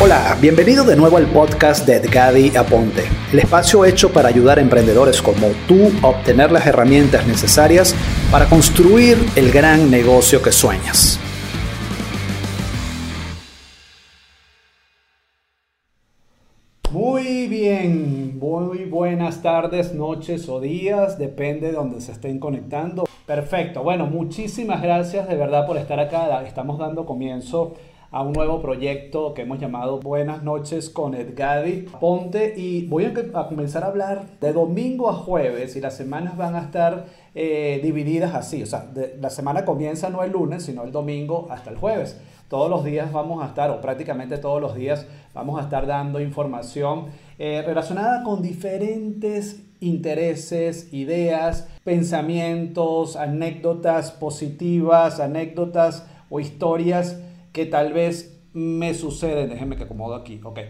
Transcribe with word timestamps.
Hola, 0.00 0.38
bienvenido 0.40 0.84
de 0.84 0.94
nuevo 0.94 1.16
al 1.16 1.26
podcast 1.26 1.84
de 1.84 1.96
Edgadi 1.96 2.56
Aponte, 2.56 3.02
el 3.32 3.40
espacio 3.40 3.84
hecho 3.84 4.12
para 4.12 4.28
ayudar 4.28 4.58
a 4.58 4.60
emprendedores 4.60 5.20
como 5.20 5.48
tú 5.66 5.90
a 6.04 6.10
obtener 6.10 6.52
las 6.52 6.68
herramientas 6.68 7.26
necesarias 7.26 7.96
para 8.30 8.48
construir 8.48 9.18
el 9.34 9.50
gran 9.50 9.90
negocio 9.90 10.40
que 10.40 10.52
sueñas. 10.52 11.18
Muy 16.92 17.48
bien, 17.48 18.38
muy 18.38 18.84
buenas 18.84 19.42
tardes, 19.42 19.94
noches 19.94 20.48
o 20.48 20.60
días, 20.60 21.18
depende 21.18 21.66
de 21.66 21.72
donde 21.72 22.00
se 22.00 22.12
estén 22.12 22.38
conectando. 22.38 23.08
Perfecto, 23.26 23.82
bueno, 23.82 24.06
muchísimas 24.06 24.80
gracias 24.80 25.26
de 25.26 25.34
verdad 25.34 25.66
por 25.66 25.76
estar 25.76 25.98
acá. 25.98 26.44
Estamos 26.46 26.78
dando 26.78 27.04
comienzo 27.04 27.74
a 28.10 28.22
un 28.22 28.32
nuevo 28.32 28.62
proyecto 28.62 29.34
que 29.34 29.42
hemos 29.42 29.58
llamado 29.58 30.00
Buenas 30.00 30.42
noches 30.42 30.88
con 30.88 31.14
Edgadi 31.14 31.82
Ponte 32.00 32.54
y 32.56 32.86
voy 32.86 33.04
a, 33.04 33.12
comenzar 33.48 33.84
a 33.84 33.88
hablar 33.88 34.38
de 34.40 34.54
domingo 34.54 35.10
a 35.10 35.12
jueves 35.12 35.76
y 35.76 35.80
las 35.82 35.94
semanas 35.94 36.34
van 36.38 36.54
a 36.54 36.60
estar 36.60 37.04
eh, 37.34 37.80
divididas 37.82 38.34
así, 38.34 38.62
o 38.62 38.66
sea, 38.66 38.90
la 39.20 39.28
semana 39.28 39.66
comienza 39.66 40.08
no 40.08 40.24
el 40.24 40.32
lunes, 40.32 40.62
sino 40.62 40.84
el 40.84 40.92
domingo 40.92 41.48
hasta 41.50 41.70
el 41.70 41.76
jueves. 41.76 42.18
Todos 42.48 42.70
los 42.70 42.82
días 42.82 43.12
vamos 43.12 43.44
a 43.44 43.48
estar, 43.48 43.70
o 43.70 43.82
prácticamente 43.82 44.38
todos 44.38 44.62
los 44.62 44.74
días, 44.74 45.06
vamos 45.34 45.60
a 45.60 45.64
estar 45.64 45.86
dando 45.86 46.18
información 46.18 47.08
eh, 47.38 47.62
relacionada 47.66 48.22
con 48.22 48.40
diferentes 48.40 49.62
intereses, 49.80 50.92
ideas, 50.94 51.68
pensamientos, 51.84 53.16
anécdotas 53.16 54.12
positivas, 54.12 55.20
anécdotas 55.20 56.06
o 56.30 56.40
historias 56.40 57.20
que 57.58 57.66
tal 57.66 57.92
vez 57.92 58.38
me 58.52 58.94
suceden, 58.94 59.50
déjenme 59.50 59.74
que 59.74 59.82
acomodo 59.82 60.14
aquí, 60.14 60.40
ok, 60.44 60.60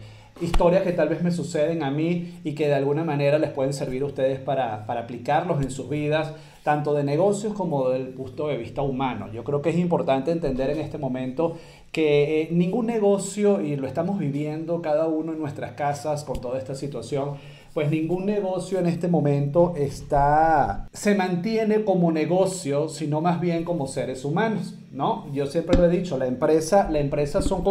historias 0.40 0.84
que 0.84 0.92
tal 0.92 1.10
vez 1.10 1.22
me 1.22 1.30
suceden 1.30 1.82
a 1.82 1.90
mí 1.90 2.40
y 2.44 2.54
que 2.54 2.66
de 2.66 2.76
alguna 2.76 3.04
manera 3.04 3.38
les 3.38 3.50
pueden 3.50 3.74
servir 3.74 4.00
a 4.00 4.06
ustedes 4.06 4.40
para, 4.40 4.86
para 4.86 5.00
aplicarlos 5.00 5.60
en 5.60 5.70
sus 5.70 5.90
vidas, 5.90 6.32
tanto 6.62 6.94
de 6.94 7.04
negocios 7.04 7.52
como 7.52 7.90
del 7.90 8.08
punto 8.08 8.48
de 8.48 8.56
vista 8.56 8.80
humano. 8.80 9.30
Yo 9.30 9.44
creo 9.44 9.60
que 9.60 9.68
es 9.68 9.76
importante 9.76 10.30
entender 10.30 10.70
en 10.70 10.78
este 10.78 10.96
momento 10.96 11.58
que 11.92 12.40
eh, 12.40 12.48
ningún 12.52 12.86
negocio, 12.86 13.60
y 13.60 13.76
lo 13.76 13.86
estamos 13.86 14.18
viviendo 14.18 14.80
cada 14.80 15.08
uno 15.08 15.34
en 15.34 15.38
nuestras 15.38 15.72
casas 15.72 16.24
con 16.24 16.40
toda 16.40 16.56
esta 16.56 16.74
situación, 16.74 17.34
pues 17.74 17.90
ningún 17.90 18.24
negocio 18.24 18.78
en 18.78 18.86
este 18.86 19.08
momento 19.08 19.74
está, 19.76 20.88
se 20.94 21.14
mantiene 21.14 21.84
como 21.84 22.12
negocio, 22.12 22.88
sino 22.88 23.20
más 23.20 23.42
bien 23.42 23.64
como 23.64 23.86
seres 23.86 24.24
humanos, 24.24 24.77
¿no? 24.90 25.30
Yo 25.32 25.46
siempre 25.46 25.76
lo 25.76 25.84
he 25.84 25.90
dicho, 25.90 26.16
la 26.16 26.26
empresa, 26.26 26.88
la 26.90 27.00
son 27.42 27.62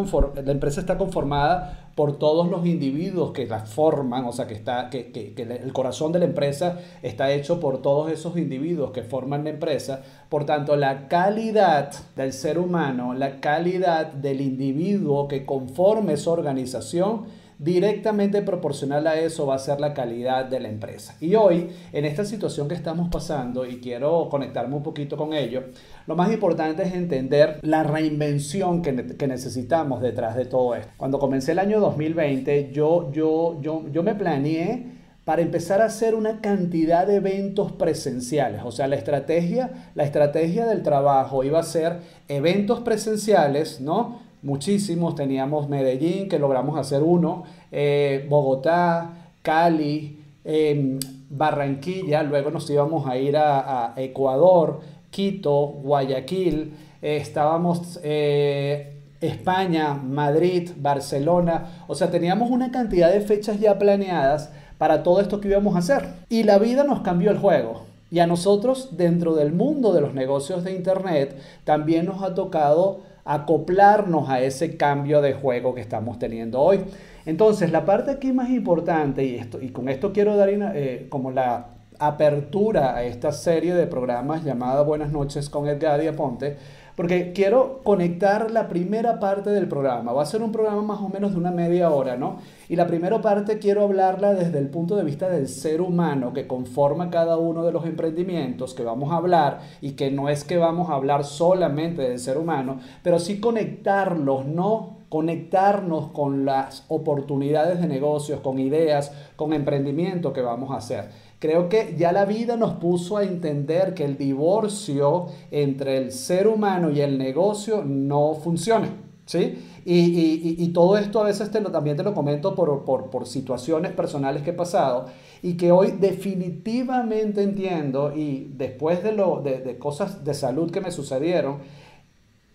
la 0.46 0.52
empresa 0.52 0.80
está 0.80 0.98
conformada 0.98 1.92
por 1.96 2.20
todos 2.20 2.48
los 2.48 2.66
individuos 2.68 3.32
que 3.32 3.48
la 3.48 3.62
forman, 3.62 4.26
o 4.26 4.32
sea, 4.32 4.46
que, 4.46 4.54
está, 4.54 4.90
que, 4.92 5.12
que, 5.12 5.34
que 5.34 5.42
el 5.42 5.73
corazón 5.73 6.12
de 6.12 6.20
la 6.20 6.26
empresa 6.26 6.78
está 7.02 7.32
hecho 7.32 7.60
por 7.60 7.82
todos 7.82 8.12
esos 8.12 8.38
individuos 8.38 8.92
que 8.92 9.02
forman 9.02 9.45
la 9.45 9.50
empresa. 9.50 10.04
Por 10.30 10.45
tanto, 10.45 10.76
la 10.76 11.08
calidad 11.08 11.92
del 12.16 12.34
ser 12.34 12.60
humano, 12.60 13.16
la 13.16 13.40
calidad 13.40 14.14
del 14.14 14.42
individuo 14.42 15.28
que 15.28 15.44
conforme 15.44 16.14
esa 16.14 16.30
organización, 16.30 17.26
directamente 17.59 18.41
proporcional 18.41 19.08
a 19.08 19.19
eso 19.19 19.47
va 19.47 19.55
a 19.55 19.59
ser 19.59 19.80
la 19.80 19.94
calidad 19.94 20.45
de 20.45 20.59
la 20.59 20.69
empresa. 20.69 21.16
Y 21.19 21.36
hoy, 21.36 21.69
en 21.91 22.05
esta 22.05 22.23
situación 22.23 22.67
que 22.67 22.75
estamos 22.75 23.09
pasando, 23.09 23.66
y 23.66 23.80
quiero 23.80 24.30
conectarme 24.30 24.75
un 24.75 24.83
poquito 24.83 25.17
con 25.17 25.33
ello, 25.33 25.64
lo 26.05 26.16
más 26.16 26.31
importante 26.31 26.83
es 26.83 26.94
entender 26.94 27.59
la 27.64 27.83
reinvención 27.83 28.81
que, 28.81 28.94
necesitamos 29.27 30.02
detrás 30.02 30.36
de 30.36 30.45
todo 30.45 30.75
esto. 30.75 30.91
Cuando 30.97 31.19
comencé 31.19 31.52
el 31.52 31.59
año 31.59 31.80
2020, 31.80 32.72
yo, 32.72 33.11
yo, 33.11 33.59
yo, 33.61 33.83
yo 33.92 34.03
me 34.03 34.16
planeé 34.16 34.97
para 35.25 35.42
empezar 35.42 35.81
a 35.81 35.86
hacer 35.86 36.16
una 36.16 36.39
cantidad 36.39 37.05
de 37.05 37.16
eventos 37.16 37.73
presenciales. 37.73 38.61
O 38.64 38.71
sea, 38.71 38.87
la 38.87 38.95
estrategia, 38.95 39.89
la 39.93 40.05
estrategia 40.05 40.65
del 40.65 40.83
trabajo 40.83 41.43
iba 41.43 41.59
a 41.59 41.64
ser 41.64 41.99
eventos 42.30 42.80
presenciales, 42.80 43.82
¿no? 43.82 44.27
Muchísimos, 44.42 45.15
teníamos 45.15 45.70
Medellín, 45.70 46.30
que 46.30 46.39
logramos 46.39 46.77
hacer 46.77 47.03
uno, 47.03 47.43
eh, 47.71 48.25
Bogotá, 48.30 49.31
Cali, 49.42 50.20
em, 50.45 50.99
Barranquilla, 51.30 52.23
luego 52.23 52.52
nos 52.52 52.70
íbamos 52.70 53.08
a 53.08 53.17
ir 53.17 53.36
a, 53.37 53.93
Ecuador, 53.97 54.81
Quito, 55.09 55.67
Guayaquil, 55.83 56.73
eh, 57.02 57.17
estábamos 57.17 57.99
eh, 58.03 58.93
España, 59.21 59.93
Madrid, 59.93 60.71
Barcelona, 60.77 61.83
o 61.87 61.95
sea, 61.95 62.11
teníamos 62.11 62.49
una 62.49 62.71
cantidad 62.71 63.11
de 63.11 63.21
fechas 63.21 63.59
ya 63.59 63.77
planeadas 63.77 64.52
para 64.77 65.03
todo 65.03 65.21
esto 65.21 65.42
que 65.42 65.49
íbamos 65.49 65.76
a 65.76 65.80
hacer. 65.80 66.08
Y 66.30 66.43
la 66.43 66.59
vida 66.59 66.83
nos 66.83 67.02
cambió 67.02 67.31
el 67.31 67.37
juego. 67.37 67.87
Y 68.09 68.20
a 68.20 68.27
nosotros, 68.27 68.89
dentro 68.92 69.36
del 69.36 69.52
mundo 69.52 69.92
de 69.92 70.02
los 70.02 70.14
negocios 70.14 70.64
de 70.64 70.71
Internet, 70.71 71.36
también 71.65 72.05
nos 72.05 72.23
ha 72.23 72.33
tocado 72.36 73.02
acoplarnos 73.27 74.30
a 74.30 74.39
ese 74.39 74.77
cambio 74.77 75.21
de 75.21 75.33
juego 75.33 75.76
que 75.76 75.82
estamos 75.82 76.17
teniendo 76.17 76.61
hoy. 76.61 76.80
Entonces, 77.26 77.71
la 77.71 77.86
parte 77.86 78.11
aquí 78.11 78.32
más 78.32 78.49
importante, 78.49 79.26
y, 79.26 79.36
esto, 79.36 79.61
y 79.61 79.70
con 79.70 79.89
esto 79.89 80.14
quiero 80.14 80.38
dar 80.38 80.49
eh, 80.49 81.08
como 81.10 81.32
la 81.32 81.67
apertura 81.99 82.95
a 82.95 83.04
esta 83.04 83.32
serie 83.33 83.73
de 83.73 83.86
programas 83.86 84.45
llamada 84.45 84.82
Buenas 84.83 85.11
noches 85.11 85.49
con 85.49 85.67
Edgar 85.67 85.99
Aponte, 86.08 86.55
porque 86.97 87.31
quiero 87.31 87.81
conectar 87.83 88.49
la 88.49 88.67
primera 88.67 89.19
parte 89.19 89.52
del 89.52 89.67
programa. 89.67 90.13
Va 90.13 90.23
a 90.23 90.25
ser 90.25 90.41
un 90.41 90.52
programa 90.52 90.81
más 90.81 90.99
o 90.99 91.09
menos 91.09 91.31
de 91.31 91.37
una 91.37 91.52
media 91.52 91.91
hora, 91.91 92.17
¿no? 92.17 92.37
Y 92.69 92.75
la 92.75 92.87
primera 92.87 93.21
parte 93.21 93.59
quiero 93.59 93.83
hablarla 93.83 94.33
desde 94.33 94.58
el 94.58 94.67
punto 94.69 94.95
de 94.95 95.03
vista 95.03 95.30
del 95.30 95.47
ser 95.47 95.80
humano 95.80 96.33
que 96.33 96.47
conforma 96.47 97.11
cada 97.11 97.37
uno 97.37 97.63
de 97.63 97.71
los 97.71 97.85
emprendimientos 97.85 98.73
que 98.73 98.83
vamos 98.83 99.11
a 99.11 99.17
hablar 99.17 99.59
y 99.80 99.91
que 99.91 100.09
no 100.09 100.27
es 100.27 100.43
que 100.43 100.58
vamos 100.58 100.89
a 100.89 100.95
hablar 100.95 101.23
solamente 101.23 102.02
del 102.02 102.17
ser 102.17 102.39
humano, 102.39 102.80
pero 103.03 103.19
sí 103.19 103.39
conectarlos, 103.39 104.47
¿no? 104.47 104.97
conectarnos 105.09 106.08
con 106.11 106.45
las 106.45 106.83
oportunidades 106.89 107.79
de 107.79 107.87
negocios, 107.87 108.41
con 108.41 108.59
ideas, 108.59 109.14
con 109.35 109.53
emprendimiento 109.53 110.33
que 110.33 110.41
vamos 110.41 110.71
a 110.71 110.77
hacer. 110.77 111.09
Creo 111.39 111.70
que 111.70 111.95
ya 111.98 112.11
la 112.11 112.25
vida 112.25 112.58
nos 112.58 112.73
puso 112.73 113.17
a 113.17 113.23
entender 113.23 113.93
que 113.93 114.03
el 114.03 114.17
divorcio 114.17 115.27
entre 115.52 115.98
el 115.98 116.11
ser 116.11 116.48
humano 116.48 116.89
y 116.89 117.02
el 117.02 117.17
negocio 117.17 117.83
no 117.86 118.33
funciona. 118.33 118.89
¿sí? 119.25 119.59
Y, 119.86 120.67
todo 120.73 120.97
esto 120.97 121.21
a 121.21 121.23
veces 121.23 121.52
te 121.52 121.61
lo, 121.61 121.71
también 121.71 121.95
te 121.95 122.03
lo 122.03 122.14
comento 122.14 122.55
por, 122.55 123.27
situaciones 123.27 123.92
personales 123.92 124.42
que 124.42 124.49
he 124.49 124.53
pasado 124.53 125.05
y 125.42 125.55
que 125.55 125.71
hoy 125.71 125.92
definitivamente 125.92 127.43
entiendo 127.43 128.13
y 128.15 128.51
después 128.56 129.03
de, 129.03 129.12
lo, 129.12 129.42
de 129.42 129.77
cosas 129.77 130.24
de 130.25 130.33
salud 130.33 130.71
que 130.71 130.81
me 130.81 130.92
sucedieron, 130.92 131.59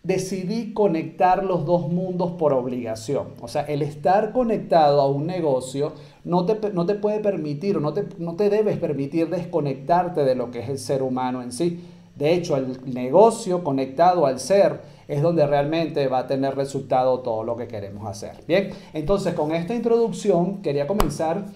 decidí 0.02 0.72
conectar 0.72 1.44
los 1.44 1.64
dos 1.64 1.88
mundos 1.88 2.32
por 2.32 2.52
obligación. 2.52 3.28
O 3.40 3.48
sea, 3.48 3.62
el 3.62 3.82
estar 3.82 4.32
conectado 4.32 5.00
a 5.00 5.08
un 5.08 5.26
negocio 5.26 5.92
no 6.24 6.44
te, 6.44 6.72
no 6.72 6.86
te 6.86 6.94
puede 6.94 7.20
permitir, 7.20 7.80
no 7.80 7.92
te, 7.92 8.06
no 8.18 8.34
te 8.34 8.50
debes 8.50 8.78
permitir 8.78 9.28
desconectarte 9.28 10.24
de 10.24 10.34
lo 10.34 10.50
que 10.50 10.60
es 10.60 10.68
el 10.68 10.78
ser 10.78 11.02
humano 11.02 11.42
en 11.42 11.52
sí. 11.52 11.80
De 12.16 12.34
hecho, 12.34 12.56
el 12.56 12.78
negocio 12.92 13.64
conectado 13.64 14.26
al 14.26 14.38
ser 14.38 14.80
es 15.08 15.22
donde 15.22 15.46
realmente 15.46 16.08
va 16.08 16.20
a 16.20 16.26
tener 16.26 16.56
resultado 16.56 17.20
todo 17.20 17.42
lo 17.44 17.56
que 17.56 17.68
queremos 17.68 18.06
hacer. 18.06 18.32
Bien, 18.46 18.70
entonces 18.92 19.34
con 19.34 19.52
esta 19.52 19.74
introducción 19.74 20.62
quería 20.62 20.86
comenzar 20.86 21.46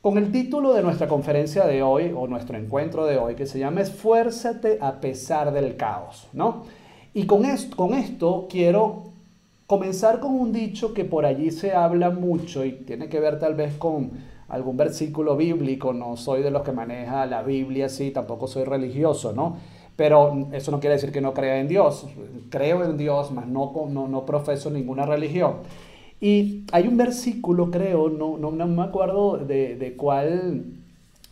con 0.00 0.16
el 0.16 0.32
título 0.32 0.72
de 0.72 0.82
nuestra 0.82 1.06
conferencia 1.06 1.66
de 1.66 1.82
hoy 1.82 2.12
o 2.16 2.26
nuestro 2.26 2.56
encuentro 2.56 3.04
de 3.04 3.18
hoy 3.18 3.34
que 3.34 3.46
se 3.46 3.58
llama 3.58 3.82
Esfuérzate 3.82 4.78
a 4.80 5.00
pesar 5.00 5.52
del 5.52 5.76
caos, 5.76 6.26
¿no? 6.32 6.64
Y 7.12 7.26
con 7.26 7.44
esto, 7.44 7.76
con 7.76 7.94
esto 7.94 8.46
quiero 8.48 9.10
comenzar 9.66 10.20
con 10.20 10.32
un 10.32 10.52
dicho 10.52 10.94
que 10.94 11.04
por 11.04 11.24
allí 11.24 11.50
se 11.50 11.72
habla 11.72 12.10
mucho 12.10 12.64
y 12.64 12.72
tiene 12.72 13.08
que 13.08 13.20
ver 13.20 13.38
tal 13.38 13.54
vez 13.54 13.76
con 13.76 14.10
algún 14.48 14.76
versículo 14.76 15.36
bíblico, 15.36 15.92
no 15.92 16.16
soy 16.16 16.42
de 16.42 16.50
los 16.50 16.62
que 16.62 16.72
maneja 16.72 17.24
la 17.26 17.42
Biblia, 17.42 17.88
sí, 17.88 18.10
tampoco 18.10 18.48
soy 18.48 18.64
religioso, 18.64 19.32
¿no? 19.32 19.56
Pero 19.96 20.48
eso 20.52 20.70
no 20.70 20.80
quiere 20.80 20.96
decir 20.96 21.12
que 21.12 21.20
no 21.20 21.34
crea 21.34 21.60
en 21.60 21.68
Dios. 21.68 22.06
Creo 22.48 22.84
en 22.84 22.96
Dios, 22.96 23.30
mas 23.32 23.46
no, 23.46 23.72
no, 23.88 24.08
no 24.08 24.26
profeso 24.26 24.70
ninguna 24.70 25.06
religión. 25.06 25.56
Y 26.20 26.64
hay 26.72 26.88
un 26.88 26.96
versículo, 26.96 27.70
creo, 27.70 28.08
no, 28.08 28.38
no, 28.38 28.50
no 28.50 28.66
me 28.66 28.82
acuerdo 28.82 29.38
de, 29.38 29.76
de, 29.76 29.96
cuál, 29.96 30.64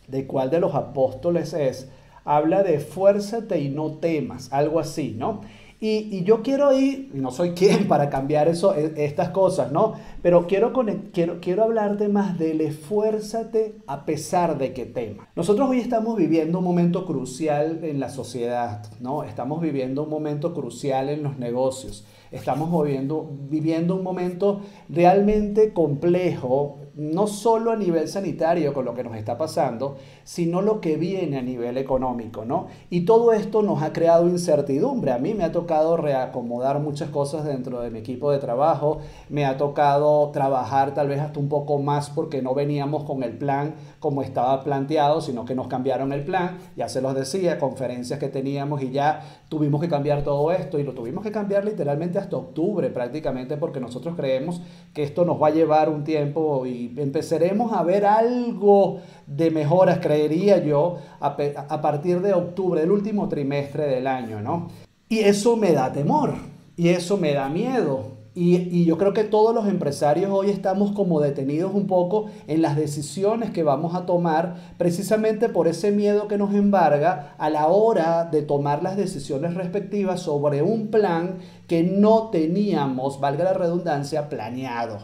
de 0.07 0.27
cuál 0.27 0.49
de 0.49 0.59
los 0.59 0.75
apóstoles 0.75 1.53
es, 1.53 1.89
habla 2.25 2.63
de 2.63 2.79
fuérzate 2.79 3.59
y 3.59 3.69
no 3.69 3.93
temas, 3.93 4.51
algo 4.53 4.79
así, 4.79 5.15
¿no? 5.17 5.41
Y, 5.81 6.25
yo 6.25 6.41
quiero 6.41 6.77
ir, 6.77 7.09
y 7.13 7.19
no 7.19 7.31
soy 7.31 7.51
quien 7.51 7.87
para 7.87 8.09
cambiar 8.09 8.49
eso, 8.49 8.75
e, 8.75 9.05
estas 9.05 9.29
cosas, 9.29 9.71
¿no? 9.71 9.93
Pero 10.21 10.45
quiero, 10.45 10.73
quiero, 11.13 11.39
quiero 11.39 11.63
hablarte 11.63 12.09
más 12.09 12.37
del 12.37 12.59
esfuérzate 12.59 13.75
a 13.87 14.03
pesar 14.05 14.57
de 14.57 14.73
que 14.73 14.85
tema. 14.85 15.29
Nosotros 15.37 15.69
hoy 15.69 15.79
estamos 15.79 16.17
viviendo 16.17 16.59
un 16.59 16.65
momento 16.65 17.05
crucial 17.05 17.79
en 17.83 18.01
la 18.01 18.09
sociedad, 18.09 18.91
¿no? 18.99 19.23
Estamos 19.23 19.61
viviendo 19.61 20.03
un 20.03 20.09
momento 20.09 20.53
crucial 20.53 21.07
en 21.07 21.23
los 21.23 21.39
negocios. 21.39 22.05
Estamos 22.31 22.69
viviendo, 22.83 23.31
viviendo 23.49 23.95
un 23.95 24.03
momento 24.03 24.61
realmente 24.89 25.73
complejo, 25.73 26.77
no 26.99 27.27
solo 27.27 27.71
a 27.71 27.77
nivel 27.77 28.09
sanitario 28.09 28.73
con 28.73 28.83
lo 28.83 28.93
que 28.93 29.05
nos 29.05 29.15
está 29.15 29.37
pasando, 29.37 29.95
sino 30.25 30.61
lo 30.61 30.81
que 30.81 30.97
viene 30.97 31.37
a 31.37 31.41
nivel 31.41 31.77
económico, 31.77 32.43
¿no? 32.43 32.67
Y 32.89 33.05
todo 33.05 33.31
esto 33.31 33.61
nos 33.61 33.81
ha 33.81 33.93
creado 33.93 34.27
incertidumbre. 34.27 35.13
A 35.13 35.17
mí 35.17 35.33
me 35.33 35.45
ha 35.45 35.53
tocado 35.53 35.95
reacomodar 35.95 36.79
muchas 36.79 37.09
cosas 37.09 37.45
dentro 37.45 37.79
de 37.79 37.89
mi 37.89 37.99
equipo 37.99 38.31
de 38.31 38.39
trabajo, 38.39 38.99
me 39.29 39.45
ha 39.45 39.57
tocado 39.57 40.29
trabajar 40.31 40.93
tal 40.93 41.07
vez 41.07 41.21
hasta 41.21 41.39
un 41.39 41.47
poco 41.47 41.79
más 41.79 42.09
porque 42.09 42.41
no 42.41 42.53
veníamos 42.53 43.05
con 43.05 43.23
el 43.23 43.37
plan 43.37 43.75
como 43.99 44.21
estaba 44.21 44.63
planteado, 44.63 45.21
sino 45.21 45.45
que 45.45 45.55
nos 45.55 45.67
cambiaron 45.67 46.13
el 46.13 46.23
plan, 46.23 46.57
ya 46.75 46.87
se 46.87 47.01
los 47.01 47.13
decía, 47.13 47.59
conferencias 47.59 48.19
que 48.19 48.29
teníamos 48.29 48.81
y 48.81 48.91
ya 48.91 49.21
tuvimos 49.49 49.81
que 49.81 49.89
cambiar 49.89 50.23
todo 50.23 50.51
esto 50.51 50.79
y 50.79 50.83
lo 50.83 50.93
tuvimos 50.93 51.23
que 51.23 51.31
cambiar 51.31 51.65
literalmente 51.65 52.17
hasta 52.17 52.37
octubre 52.37 52.89
prácticamente 52.89 53.57
porque 53.57 53.79
nosotros 53.79 54.15
creemos 54.15 54.61
que 54.93 55.03
esto 55.03 55.25
nos 55.25 55.41
va 55.41 55.47
a 55.47 55.51
llevar 55.51 55.89
un 55.89 56.03
tiempo 56.03 56.65
y 56.65 56.93
empezaremos 56.97 57.73
a 57.73 57.83
ver 57.83 58.05
algo 58.05 58.99
de 59.27 59.51
mejoras, 59.51 59.99
creería 59.99 60.63
yo, 60.63 60.97
a, 61.19 61.35
a 61.67 61.81
partir 61.81 62.21
de 62.21 62.33
octubre, 62.33 62.81
del 62.81 62.91
último 62.91 63.27
trimestre 63.27 63.87
del 63.87 64.07
año, 64.07 64.41
¿no? 64.41 64.69
Y 65.09 65.19
eso 65.19 65.57
me 65.57 65.73
da 65.73 65.91
temor 65.91 66.35
y 66.77 66.89
eso 66.89 67.17
me 67.17 67.33
da 67.33 67.49
miedo 67.49 68.18
y, 68.35 68.85
yo 68.85 68.97
creo 68.97 69.13
que 69.13 69.23
todos 69.23 69.55
los 69.55 69.67
empresarios 69.67 70.31
hoy 70.31 70.49
estamos 70.49 70.91
como 70.91 71.19
detenidos 71.19 71.73
un 71.73 71.87
poco 71.87 72.27
en 72.47 72.61
las 72.61 72.75
decisiones 72.75 73.49
que 73.49 73.63
vamos 73.63 73.95
a 73.95 74.05
tomar 74.05 74.55
precisamente 74.77 75.49
por 75.49 75.67
ese 75.67 75.91
miedo 75.91 76.27
que 76.27 76.37
nos 76.37 76.53
embarga 76.53 77.35
a 77.37 77.49
la 77.49 77.67
hora 77.67 78.25
de 78.25 78.43
tomar 78.43 78.83
las 78.83 78.97
decisiones 78.97 79.55
respectivas 79.55 80.21
sobre 80.21 80.61
un 80.61 80.87
plan 80.87 81.39
que 81.67 81.83
no 81.83 82.29
teníamos, 82.29 83.19
valga 83.19 83.45
la 83.45 83.53
redundancia, 83.53 84.29
planeado. 84.29 84.99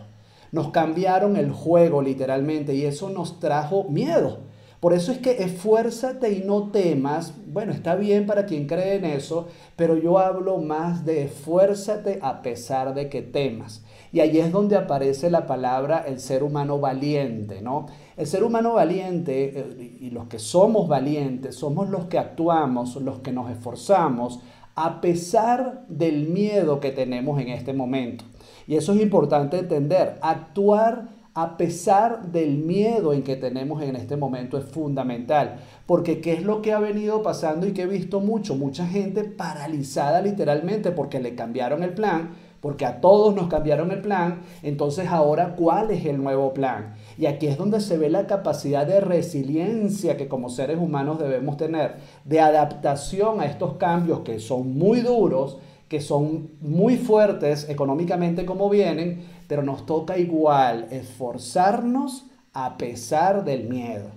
Nos 0.51 0.69
cambiaron 0.69 1.36
el 1.36 1.51
juego 1.51 2.01
literalmente 2.01 2.75
y 2.75 2.86
eso 2.86 3.10
nos 3.10 3.39
trajo 3.39 3.86
miedo. 3.89 4.45
Por 4.80 4.94
eso 4.94 5.12
es 5.12 5.18
que 5.18 5.44
esfuérzate 5.44 6.31
y 6.31 6.44
no 6.44 6.69
temas. 6.72 7.33
Bueno, 7.48 7.72
está 7.72 7.95
bien 7.95 8.25
para 8.25 8.45
quien 8.45 8.68
cree 8.68 8.95
en 8.95 9.06
eso, 9.06 9.48
pero 9.75 9.98
yo 9.98 10.19
hablo 10.19 10.57
más 10.60 11.06
de 11.06 11.24
esfuérzate 11.24 12.19
a 12.22 12.42
pesar 12.42 12.94
de 12.94 13.10
que 13.10 13.22
temas. 13.22 13.83
Y 14.12 14.19
ahí 14.19 14.39
es 14.39 14.51
donde 14.51 14.75
aparece 14.75 15.30
la 15.30 15.48
palabra 15.48 16.06
el 16.07 16.19
ser 16.19 16.44
humano 16.44 16.80
valiente, 16.80 17.62
¿no? 17.62 17.88
El 18.16 18.27
ser 18.27 18.44
humano 18.44 18.74
valiente 18.74 19.54
eh, 19.56 19.98
y 20.00 20.10
los 20.12 20.27
que 20.27 20.39
somos 20.39 20.88
valientes 20.88 21.56
somos 21.56 21.89
los 21.89 22.06
que 22.06 22.18
actuamos, 22.18 22.95
los 22.98 23.19
que 23.19 23.31
nos 23.31 23.50
esforzamos 23.50 24.39
a 24.75 25.00
pesar 25.00 25.86
del 25.88 26.27
miedo 26.27 26.80
que 26.80 26.92
tenemos 26.92 27.42
en 27.42 27.50
este 27.50 27.74
momento. 27.74 28.25
Y 28.68 28.75
eso 28.75 28.94
es 28.94 29.01
importante 29.01 29.57
entender, 29.57 30.18
actuar 30.22 31.15
a 31.38 31.58
pesar 31.58 32.32
del 32.32 32.60
miedo 32.60 33.12
en 33.12 33.22
que 33.22 33.36
tenemos 33.36 33.84
en 33.84 33.98
este 33.98 34.16
momento, 34.16 34.58
es 34.58 34.64
fundamental. 34.64 35.58
Porque 35.86 36.22
¿qué 36.22 36.32
es 36.32 36.44
lo 36.44 36.62
que 36.62 36.72
ha 36.72 36.80
venido 36.80 37.22
pasando 37.22 37.68
y 37.68 37.74
que 37.74 37.82
he 37.82 37.88
visto 37.88 38.22
mucho? 38.22 38.56
Mucha 38.56 38.88
gente 38.88 39.26
paralizada 39.26 40.22
literalmente 40.22 40.92
porque 40.92 41.20
le 41.20 41.36
cambiaron 41.36 41.84
el 41.84 41.94
plan, 41.94 42.36
porque 42.62 42.86
a 42.86 43.02
todos 43.02 43.36
nos 43.36 43.50
cambiaron 43.50 43.92
el 43.92 44.00
plan. 44.00 44.44
Entonces 44.64 45.10
ahora, 45.10 45.58
¿cuál 45.58 45.92
es 45.92 46.06
el 46.06 46.24
nuevo 46.24 46.54
plan? 46.54 46.96
Y 47.18 47.26
aquí 47.26 47.48
es 47.48 47.58
donde 47.58 47.82
se 47.82 47.98
ve 47.98 48.10
la 48.10 48.28
capacidad 48.28 48.88
de 48.88 49.02
resiliencia 49.02 50.16
que 50.16 50.30
como 50.30 50.50
seres 50.50 50.78
humanos 50.78 51.20
debemos 51.20 51.58
tener, 51.58 51.98
de 52.24 52.40
adaptación 52.40 53.42
a 53.42 53.46
estos 53.46 53.74
cambios 53.74 54.22
que 54.22 54.40
son 54.40 54.78
muy 54.78 55.02
duros, 55.02 55.58
que 55.90 56.02
son 56.02 56.50
muy 56.62 56.98
fuertes 56.98 57.70
económicamente 57.70 58.46
como 58.46 58.70
vienen, 58.70 59.22
pero 59.48 59.64
nos 59.64 59.86
toca 59.86 60.18
igual 60.18 60.88
esforzarnos 60.92 62.26
a 62.54 62.78
pesar 62.78 63.44
del 63.44 63.68
miedo. 63.70 64.10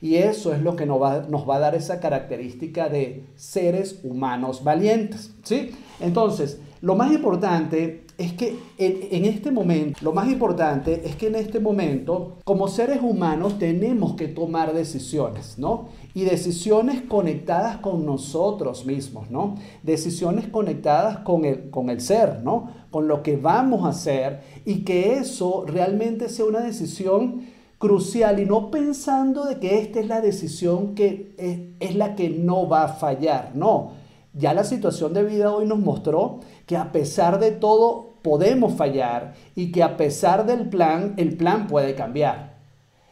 Y 0.00 0.16
eso 0.16 0.52
es 0.52 0.60
lo 0.60 0.76
que 0.76 0.86
nos 0.86 1.00
va, 1.00 1.26
nos 1.28 1.48
va 1.48 1.56
a 1.56 1.60
dar 1.60 1.74
esa 1.74 2.00
característica 2.00 2.88
de 2.88 3.24
seres 3.34 4.00
humanos 4.04 4.62
valientes. 4.62 5.32
¿sí? 5.42 5.72
Entonces, 6.00 6.60
lo 6.82 6.94
más 6.94 7.10
importante 7.12 8.04
es 8.18 8.32
que 8.32 8.58
en, 8.78 9.24
este 9.26 9.50
momento, 9.50 9.98
lo 10.02 10.12
más 10.12 10.28
importante 10.28 11.02
es 11.04 11.16
que 11.16 11.26
en 11.26 11.34
este 11.34 11.60
momento, 11.60 12.36
como 12.44 12.66
seres 12.66 13.00
humanos, 13.02 13.58
tenemos 13.58 14.14
que 14.14 14.28
tomar 14.28 14.72
decisiones, 14.72 15.58
¿no? 15.58 15.88
Y 16.14 16.24
decisiones 16.24 17.02
conectadas 17.02 17.76
con 17.78 18.06
nosotros 18.06 18.86
mismos, 18.86 19.30
¿no? 19.30 19.56
Decisiones 19.82 20.48
conectadas 20.48 21.18
con 21.18 21.44
el, 21.44 21.68
con 21.68 21.90
el 21.90 22.00
ser, 22.00 22.40
¿no? 22.42 22.70
Con 22.96 23.08
lo 23.08 23.22
que 23.22 23.36
vamos 23.36 23.84
a 23.84 23.90
hacer 23.90 24.40
y 24.64 24.82
que 24.82 25.18
eso 25.18 25.66
realmente 25.66 26.30
sea 26.30 26.46
una 26.46 26.60
decisión 26.60 27.42
crucial 27.76 28.40
y 28.40 28.46
no 28.46 28.70
pensando 28.70 29.44
de 29.44 29.58
que 29.58 29.80
esta 29.80 30.00
es 30.00 30.06
la 30.06 30.22
decisión 30.22 30.94
que 30.94 31.34
es, 31.36 31.90
es 31.90 31.94
la 31.94 32.16
que 32.16 32.30
no 32.30 32.66
va 32.66 32.84
a 32.84 32.88
fallar, 32.88 33.50
no. 33.54 33.90
Ya 34.32 34.54
la 34.54 34.64
situación 34.64 35.12
de 35.12 35.24
vida 35.24 35.52
hoy 35.52 35.66
nos 35.66 35.78
mostró 35.78 36.40
que 36.64 36.78
a 36.78 36.90
pesar 36.90 37.38
de 37.38 37.50
todo 37.50 38.14
podemos 38.22 38.72
fallar 38.72 39.34
y 39.54 39.72
que 39.72 39.82
a 39.82 39.98
pesar 39.98 40.46
del 40.46 40.70
plan, 40.70 41.12
el 41.18 41.36
plan 41.36 41.66
puede 41.66 41.94
cambiar. 41.94 42.56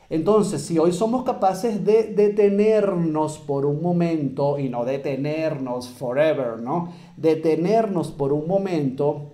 Entonces, 0.09 0.63
si 0.63 0.79
hoy 0.79 0.93
somos 0.93 1.25
capaces 1.25 1.85
de 1.85 2.05
detenernos 2.05 3.39
por 3.39 3.67
un 3.67 3.83
momento 3.83 4.59
y 4.59 4.71
no 4.71 4.87
detenernos 4.87 5.91
forever, 5.91 6.59
¿no? 6.59 6.89
Detenernos 7.19 8.13
por 8.13 8.33
un 8.33 8.49
momento 8.49 9.34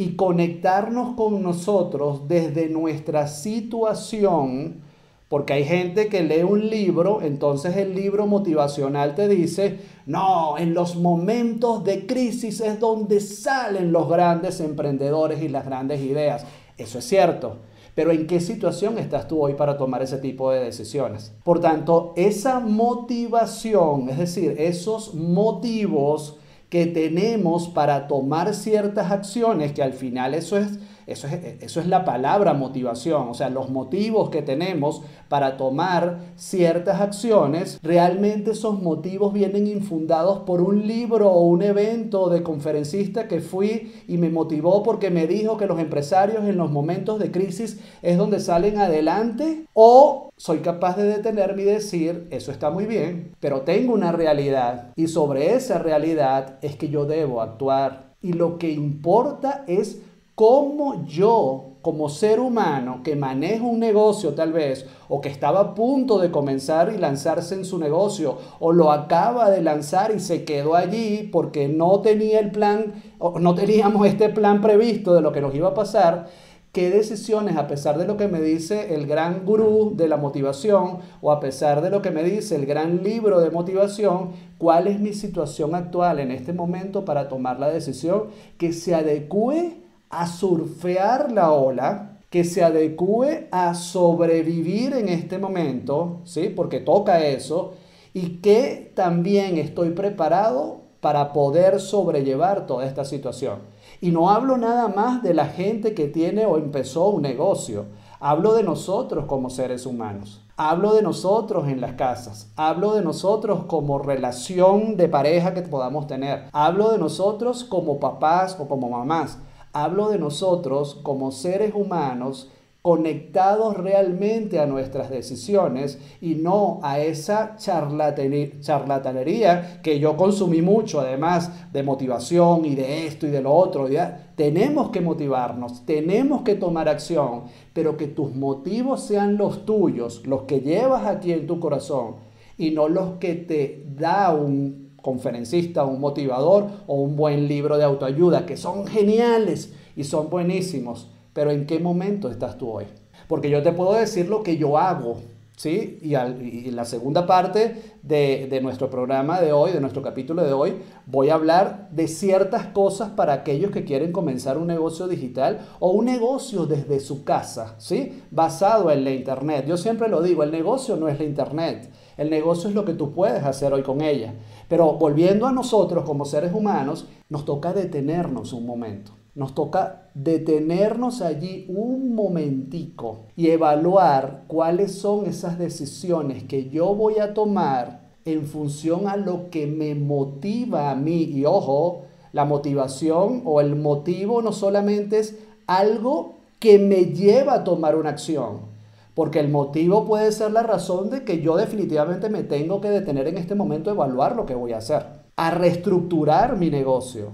y 0.00 0.16
conectarnos 0.16 1.14
con 1.14 1.42
nosotros 1.42 2.26
desde 2.26 2.70
nuestra 2.70 3.28
situación, 3.28 4.80
porque 5.28 5.52
hay 5.52 5.64
gente 5.66 6.08
que 6.08 6.22
lee 6.22 6.42
un 6.42 6.70
libro, 6.70 7.20
entonces 7.20 7.76
el 7.76 7.94
libro 7.94 8.26
motivacional 8.26 9.14
te 9.14 9.28
dice, 9.28 9.78
no, 10.06 10.56
en 10.56 10.72
los 10.72 10.96
momentos 10.96 11.84
de 11.84 12.06
crisis 12.06 12.62
es 12.62 12.80
donde 12.80 13.20
salen 13.20 13.92
los 13.92 14.08
grandes 14.08 14.60
emprendedores 14.60 15.42
y 15.42 15.50
las 15.50 15.66
grandes 15.66 16.00
ideas. 16.00 16.46
Eso 16.78 16.98
es 16.98 17.04
cierto. 17.04 17.58
Pero 17.94 18.10
¿en 18.10 18.26
qué 18.26 18.40
situación 18.40 18.96
estás 18.96 19.28
tú 19.28 19.42
hoy 19.42 19.52
para 19.52 19.76
tomar 19.76 20.02
ese 20.02 20.16
tipo 20.16 20.50
de 20.50 20.64
decisiones? 20.64 21.34
Por 21.44 21.60
tanto, 21.60 22.14
esa 22.16 22.58
motivación, 22.58 24.08
es 24.08 24.16
decir, 24.16 24.56
esos 24.58 25.14
motivos 25.14 26.39
que 26.70 26.86
tenemos 26.86 27.68
para 27.68 28.06
tomar 28.06 28.54
ciertas 28.54 29.10
acciones, 29.10 29.72
que 29.72 29.82
al 29.82 29.92
final 29.92 30.34
eso 30.34 30.56
es 30.56 30.78
eso 31.06 31.26
es, 31.26 31.86
la 31.86 32.04
palabra 32.04 32.54
motivación, 32.54 33.28
o 33.28 33.34
sea, 33.34 33.50
los 33.50 33.70
motivos 33.70 34.30
que 34.30 34.42
tenemos 34.42 35.02
para 35.28 35.56
tomar 35.56 36.18
ciertas 36.36 37.00
acciones, 37.00 37.78
realmente 37.82 38.52
esos 38.52 38.80
motivos 38.80 39.32
vienen 39.32 39.66
infundados 39.66 40.40
por 40.40 40.60
un 40.60 40.86
libro 40.86 41.30
o 41.30 41.46
un 41.46 41.62
evento 41.62 42.28
de 42.28 42.42
conferencista 42.42 43.28
que 43.28 43.40
fui 43.40 43.92
y 44.06 44.18
me 44.18 44.30
motivó 44.30 44.82
porque 44.82 45.10
me 45.10 45.26
dijo 45.26 45.56
que 45.56 45.66
los 45.66 45.78
empresarios 45.78 46.44
en 46.44 46.56
los 46.56 46.70
momentos 46.70 47.18
de 47.18 47.30
crisis 47.30 47.80
es 48.02 48.18
donde 48.18 48.40
salen 48.40 48.78
adelante 48.78 49.64
o 49.74 50.30
soy 50.36 50.58
capaz 50.58 50.96
de 50.96 51.04
detenerme 51.04 51.62
y 51.62 51.66
decir, 51.66 52.26
eso 52.30 52.50
está 52.50 52.70
muy 52.70 52.86
bien, 52.86 53.34
pero 53.40 53.62
tengo 53.62 53.92
una 53.92 54.12
realidad 54.12 54.92
y 54.96 55.08
sobre 55.08 55.54
esa 55.54 55.78
realidad 55.78 56.58
es 56.62 56.76
que 56.76 56.88
yo 56.88 57.04
debo 57.04 57.42
actuar. 57.42 58.10
Y 58.22 58.34
lo 58.34 58.58
que 58.58 58.70
importa 58.70 59.64
es 59.66 60.02
cómo 60.40 61.04
yo, 61.04 61.72
como 61.82 62.08
ser 62.08 62.40
humano 62.40 63.02
que 63.04 63.14
maneja 63.14 63.62
un 63.62 63.78
negocio 63.78 64.32
tal 64.32 64.54
vez, 64.54 64.86
o 65.10 65.20
que 65.20 65.28
estaba 65.28 65.60
a 65.60 65.74
punto 65.74 66.18
de 66.18 66.30
comenzar 66.30 66.90
y 66.90 66.96
lanzarse 66.96 67.54
en 67.54 67.66
su 67.66 67.76
negocio, 67.76 68.38
o 68.58 68.72
lo 68.72 68.90
acaba 68.90 69.50
de 69.50 69.60
lanzar 69.60 70.14
y 70.16 70.18
se 70.18 70.44
quedó 70.46 70.76
allí 70.76 71.28
porque 71.30 71.68
no 71.68 72.00
tenía 72.00 72.40
el 72.40 72.52
plan, 72.52 72.94
o 73.18 73.38
no 73.38 73.54
teníamos 73.54 74.06
este 74.06 74.30
plan 74.30 74.62
previsto 74.62 75.12
de 75.12 75.20
lo 75.20 75.30
que 75.30 75.42
nos 75.42 75.54
iba 75.54 75.68
a 75.68 75.74
pasar, 75.74 76.28
qué 76.72 76.88
decisiones, 76.88 77.58
a 77.58 77.66
pesar 77.66 77.98
de 77.98 78.06
lo 78.06 78.16
que 78.16 78.28
me 78.28 78.40
dice 78.40 78.94
el 78.94 79.06
gran 79.06 79.44
gurú 79.44 79.92
de 79.94 80.08
la 80.08 80.16
motivación 80.16 81.00
o 81.20 81.32
a 81.32 81.40
pesar 81.40 81.82
de 81.82 81.90
lo 81.90 82.00
que 82.00 82.12
me 82.12 82.22
dice 82.22 82.56
el 82.56 82.64
gran 82.64 83.02
libro 83.02 83.42
de 83.42 83.50
motivación, 83.50 84.30
cuál 84.56 84.86
es 84.86 85.00
mi 85.00 85.12
situación 85.12 85.74
actual 85.74 86.18
en 86.18 86.30
este 86.30 86.54
momento 86.54 87.04
para 87.04 87.28
tomar 87.28 87.60
la 87.60 87.68
decisión 87.68 88.28
que 88.56 88.72
se 88.72 88.94
adecue 88.94 89.79
a 90.10 90.26
surfear 90.26 91.32
la 91.32 91.52
ola, 91.52 92.18
que 92.28 92.44
se 92.44 92.62
adecue 92.62 93.48
a 93.50 93.74
sobrevivir 93.74 94.92
en 94.94 95.08
este 95.08 95.38
momento, 95.38 96.20
¿sí? 96.24 96.48
Porque 96.48 96.78
toca 96.80 97.24
eso, 97.24 97.72
y 98.12 98.38
que 98.38 98.92
también 98.94 99.58
estoy 99.58 99.90
preparado 99.90 100.80
para 101.00 101.32
poder 101.32 101.80
sobrellevar 101.80 102.66
toda 102.66 102.86
esta 102.86 103.04
situación. 103.04 103.60
Y 104.00 104.10
no 104.10 104.30
hablo 104.30 104.56
nada 104.56 104.88
más 104.88 105.22
de 105.22 105.34
la 105.34 105.46
gente 105.46 105.94
que 105.94 106.08
tiene 106.08 106.46
o 106.46 106.56
empezó 106.56 107.08
un 107.08 107.22
negocio. 107.22 107.86
Hablo 108.18 108.54
de 108.54 108.62
nosotros 108.62 109.24
como 109.26 109.50
seres 109.50 109.86
humanos. 109.86 110.42
Hablo 110.56 110.92
de 110.92 111.02
nosotros 111.02 111.68
en 111.68 111.80
las 111.80 111.94
casas. 111.94 112.50
Hablo 112.54 112.94
de 112.94 113.02
nosotros 113.02 113.64
como 113.64 113.98
relación 113.98 114.96
de 114.96 115.08
pareja 115.08 115.54
que 115.54 115.62
podamos 115.62 116.06
tener. 116.06 116.44
Hablo 116.52 116.92
de 116.92 116.98
nosotros 116.98 117.64
como 117.64 117.98
papás 117.98 118.56
o 118.58 118.68
como 118.68 118.90
mamás. 118.90 119.38
Hablo 119.72 120.08
de 120.08 120.18
nosotros 120.18 120.98
como 121.02 121.30
seres 121.30 121.72
humanos 121.74 122.50
conectados 122.82 123.76
realmente 123.76 124.58
a 124.58 124.66
nuestras 124.66 125.10
decisiones 125.10 125.98
y 126.20 126.34
no 126.36 126.80
a 126.82 126.98
esa 126.98 127.56
charlatanería 127.56 129.80
que 129.82 129.98
yo 129.98 130.16
consumí 130.16 130.62
mucho, 130.62 131.00
además 131.00 131.50
de 131.72 131.82
motivación 131.82 132.64
y 132.64 132.74
de 132.74 133.06
esto 133.06 133.26
y 133.26 133.30
de 133.30 133.42
lo 133.42 133.52
otro. 133.52 133.86
¿ya? 133.88 134.32
Tenemos 134.34 134.88
que 134.90 135.02
motivarnos, 135.02 135.84
tenemos 135.84 136.40
que 136.42 136.54
tomar 136.54 136.88
acción, 136.88 137.42
pero 137.74 137.98
que 137.98 138.06
tus 138.06 138.34
motivos 138.34 139.02
sean 139.02 139.36
los 139.36 139.66
tuyos, 139.66 140.26
los 140.26 140.42
que 140.42 140.60
llevas 140.60 141.06
aquí 141.06 141.32
en 141.32 141.46
tu 141.46 141.60
corazón 141.60 142.14
y 142.56 142.70
no 142.70 142.88
los 142.88 143.18
que 143.18 143.34
te 143.34 143.84
da 143.94 144.34
un 144.34 144.79
conferencista, 145.02 145.84
un 145.84 146.00
motivador 146.00 146.66
o 146.86 146.94
un 146.94 147.16
buen 147.16 147.48
libro 147.48 147.78
de 147.78 147.84
autoayuda, 147.84 148.46
que 148.46 148.56
son 148.56 148.86
geniales 148.86 149.72
y 149.96 150.04
son 150.04 150.30
buenísimos 150.30 151.08
pero 151.32 151.50
¿en 151.50 151.66
qué 151.66 151.78
momento 151.78 152.28
estás 152.28 152.58
tú 152.58 152.68
hoy? 152.70 152.84
Porque 153.28 153.50
yo 153.50 153.62
te 153.62 153.72
puedo 153.72 153.94
decir 153.94 154.28
lo 154.28 154.42
que 154.42 154.56
yo 154.56 154.76
hago, 154.76 155.18
¿sí? 155.56 155.98
Y, 156.02 156.14
en 156.14 156.74
la 156.74 156.84
segunda 156.84 157.26
parte 157.26 157.94
de, 158.02 158.48
de, 158.50 158.60
nuestro 158.60 158.90
programa 158.90 159.40
de 159.40 159.52
hoy, 159.52 159.70
de 159.70 159.80
nuestro 159.80 160.02
capítulo 160.02 160.42
de 160.42 160.52
hoy, 160.52 160.74
voy 161.06 161.30
a 161.30 161.34
hablar 161.34 161.88
de 161.92 162.08
ciertas 162.08 162.66
cosas 162.66 163.10
para 163.10 163.32
aquellos 163.32 163.70
que 163.70 163.84
quieren 163.84 164.10
comenzar 164.10 164.58
un 164.58 164.66
negocio 164.66 165.06
digital 165.06 165.60
o 165.78 165.92
un 165.92 166.06
negocio 166.06 166.66
desde 166.66 166.98
su 166.98 167.22
casa, 167.24 167.76
¿sí? 167.78 168.22
Basado 168.32 168.90
en 168.90 169.04
la 169.04 169.12
Internet. 169.12 169.66
Yo 169.68 169.76
siempre 169.76 170.08
lo 170.08 170.22
digo, 170.22 170.42
el 170.42 170.50
negocio 170.50 170.96
no 170.96 171.08
es 171.08 171.18
la 171.18 171.24
Internet. 171.24 171.90
El 172.20 172.28
negocio 172.28 172.68
es 172.68 172.74
lo 172.74 172.84
que 172.84 172.92
tú 172.92 173.12
puedes 173.12 173.42
hacer 173.44 173.72
hoy 173.72 173.82
con 173.82 174.02
ella. 174.02 174.34
Pero 174.68 174.92
volviendo 174.92 175.46
a 175.46 175.52
nosotros 175.52 176.04
como 176.04 176.26
seres 176.26 176.52
humanos, 176.52 177.06
nos 177.30 177.46
toca 177.46 177.72
detenernos 177.72 178.52
un 178.52 178.66
momento. 178.66 179.12
Nos 179.34 179.54
toca 179.54 180.10
detenernos 180.12 181.22
allí 181.22 181.64
un 181.70 182.14
momentico 182.14 183.20
y 183.36 183.48
evaluar 183.48 184.42
cuáles 184.48 184.92
son 184.92 185.24
esas 185.24 185.58
decisiones 185.58 186.44
que 186.44 186.68
yo 186.68 186.94
voy 186.94 187.20
a 187.20 187.32
tomar 187.32 188.10
en 188.26 188.44
función 188.44 189.08
a 189.08 189.16
lo 189.16 189.48
que 189.48 189.66
me 189.66 189.94
motiva 189.94 190.90
a 190.90 190.96
mí. 190.96 191.22
Y 191.22 191.46
ojo, 191.46 192.02
la 192.32 192.44
motivación 192.44 193.44
o 193.46 193.62
el 193.62 193.76
motivo 193.76 194.42
no 194.42 194.52
solamente 194.52 195.20
es 195.20 195.38
algo 195.66 196.34
que 196.58 196.78
me 196.78 197.06
lleva 197.06 197.54
a 197.54 197.64
tomar 197.64 197.96
una 197.96 198.10
acción, 198.10 198.69
porque 199.14 199.40
el 199.40 199.48
motivo 199.48 200.06
puede 200.06 200.32
ser 200.32 200.52
la 200.52 200.62
razón 200.62 201.10
de 201.10 201.24
que 201.24 201.40
yo 201.40 201.56
definitivamente 201.56 202.28
me 202.28 202.42
tengo 202.42 202.80
que 202.80 202.90
detener 202.90 203.28
en 203.28 203.38
este 203.38 203.54
momento 203.54 203.90
a 203.90 203.94
evaluar 203.94 204.36
lo 204.36 204.46
que 204.46 204.54
voy 204.54 204.72
a 204.72 204.78
hacer, 204.78 205.04
a 205.36 205.50
reestructurar 205.50 206.56
mi 206.56 206.70
negocio, 206.70 207.32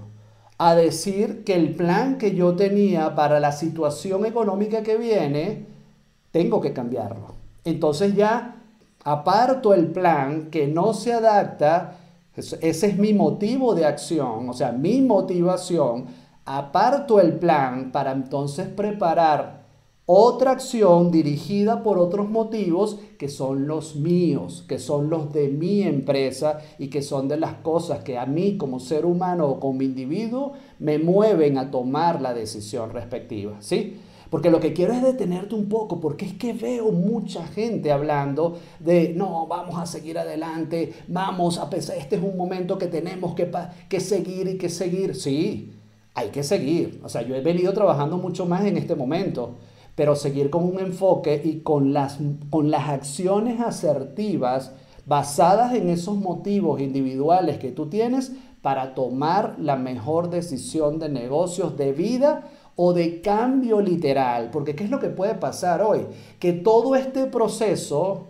a 0.57 0.75
decir 0.75 1.43
que 1.43 1.55
el 1.55 1.75
plan 1.75 2.17
que 2.17 2.33
yo 2.33 2.55
tenía 2.55 3.15
para 3.15 3.39
la 3.39 3.51
situación 3.51 4.25
económica 4.25 4.81
que 4.81 4.97
viene, 4.97 5.65
tengo 6.31 6.61
que 6.61 6.73
cambiarlo. 6.73 7.35
Entonces 7.63 8.15
ya 8.15 8.55
aparto 9.03 9.73
el 9.73 9.87
plan 9.87 10.49
que 10.49 10.67
no 10.67 10.93
se 10.93 11.13
adapta, 11.13 11.95
ese 12.35 12.87
es 12.87 12.97
mi 12.97 13.13
motivo 13.13 13.75
de 13.75 13.85
acción, 13.85 14.49
o 14.49 14.53
sea, 14.53 14.71
mi 14.71 15.01
motivación, 15.01 16.05
aparto 16.45 17.19
el 17.19 17.33
plan 17.33 17.91
para 17.91 18.11
entonces 18.11 18.67
preparar 18.67 19.56
otra 20.09 20.51
acción 20.51 21.11
dirigida 21.11 21.83
por 21.83 21.99
otros 21.99 22.29
motivos 22.29 22.97
que 23.19 23.27
son 23.27 23.67
los 23.67 23.97
míos, 23.97 24.63
que 24.65 24.79
son 24.79 25.09
los 25.09 25.33
de 25.33 25.49
mi 25.49 25.83
empresa 25.83 26.59
y 26.79 26.87
que 26.87 27.01
son 27.01 27.27
de 27.27 27.35
las 27.35 27.55
cosas 27.55 28.05
que 28.05 28.17
a 28.17 28.25
mí 28.25 28.55
como 28.55 28.79
ser 28.79 29.05
humano 29.05 29.45
o 29.47 29.59
como 29.59 29.81
individuo 29.81 30.53
me 30.79 30.97
mueven 30.97 31.57
a 31.57 31.71
tomar 31.71 32.21
la 32.21 32.33
decisión 32.33 32.91
respectiva, 32.91 33.57
¿sí? 33.59 33.97
Porque 34.29 34.49
lo 34.49 34.61
que 34.61 34.71
quiero 34.71 34.93
es 34.93 35.03
detenerte 35.03 35.55
un 35.55 35.67
poco, 35.67 35.99
porque 35.99 36.25
es 36.25 36.33
que 36.35 36.53
veo 36.53 36.89
mucha 36.93 37.45
gente 37.45 37.91
hablando 37.91 38.57
de, 38.79 39.13
no, 39.13 39.45
vamos 39.45 39.77
a 39.77 39.85
seguir 39.85 40.17
adelante, 40.17 40.93
vamos 41.09 41.57
a 41.57 41.69
pesar, 41.69 41.97
este 41.97 42.15
es 42.15 42.23
un 42.23 42.37
momento 42.37 42.77
que 42.77 42.87
tenemos 42.87 43.35
que, 43.35 43.51
que 43.89 43.99
seguir 43.99 44.47
y 44.47 44.57
que 44.57 44.69
seguir. 44.69 45.15
Sí, 45.15 45.73
hay 46.13 46.29
que 46.29 46.43
seguir. 46.43 47.01
O 47.03 47.09
sea, 47.09 47.23
yo 47.23 47.35
he 47.35 47.41
venido 47.41 47.73
trabajando 47.73 48.17
mucho 48.17 48.45
más 48.45 48.63
en 48.65 48.77
este 48.77 48.95
momento 48.95 49.55
pero 49.97 50.15
seguir 50.15 50.51
con 50.51 50.63
un 50.63 50.79
enfoque 50.79 51.41
y 51.43 51.61
con 51.61 51.91
las, 51.91 52.19
con 52.51 52.69
las 52.69 52.87
acciones 52.87 53.59
asertivas 53.59 54.73
basadas 55.07 55.73
en 55.73 55.89
esos 55.89 56.15
motivos 56.15 56.79
individuales 56.81 57.57
que 57.57 57.71
tú 57.71 57.87
tienes 57.87 58.31
para 58.61 58.93
tomar 58.93 59.55
la 59.57 59.75
mejor 59.75 60.29
decisión 60.29 60.99
de 60.99 61.09
negocios 61.09 61.77
de 61.77 61.93
vida 61.93 62.47
o 62.75 62.93
de 62.93 63.21
cambio 63.21 63.81
literal. 63.81 64.51
Porque 64.51 64.75
¿qué 64.75 64.83
es 64.83 64.91
lo 64.91 64.99
que 64.99 65.09
puede 65.09 65.33
pasar 65.33 65.81
hoy? 65.81 66.05
Que 66.37 66.53
todo 66.53 66.95
este 66.95 67.25
proceso, 67.25 68.27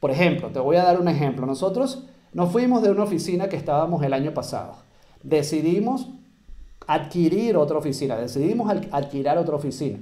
por 0.00 0.12
ejemplo, 0.12 0.48
te 0.48 0.60
voy 0.60 0.76
a 0.76 0.84
dar 0.84 0.98
un 0.98 1.08
ejemplo. 1.08 1.44
Nosotros 1.44 2.06
nos 2.32 2.50
fuimos 2.50 2.82
de 2.82 2.90
una 2.90 3.02
oficina 3.02 3.50
que 3.50 3.56
estábamos 3.56 4.02
el 4.02 4.14
año 4.14 4.32
pasado. 4.32 4.76
Decidimos 5.22 6.08
adquirir 6.86 7.58
otra 7.58 7.76
oficina, 7.76 8.16
decidimos 8.16 8.74
adquirir 8.90 9.28
otra 9.28 9.56
oficina 9.56 9.98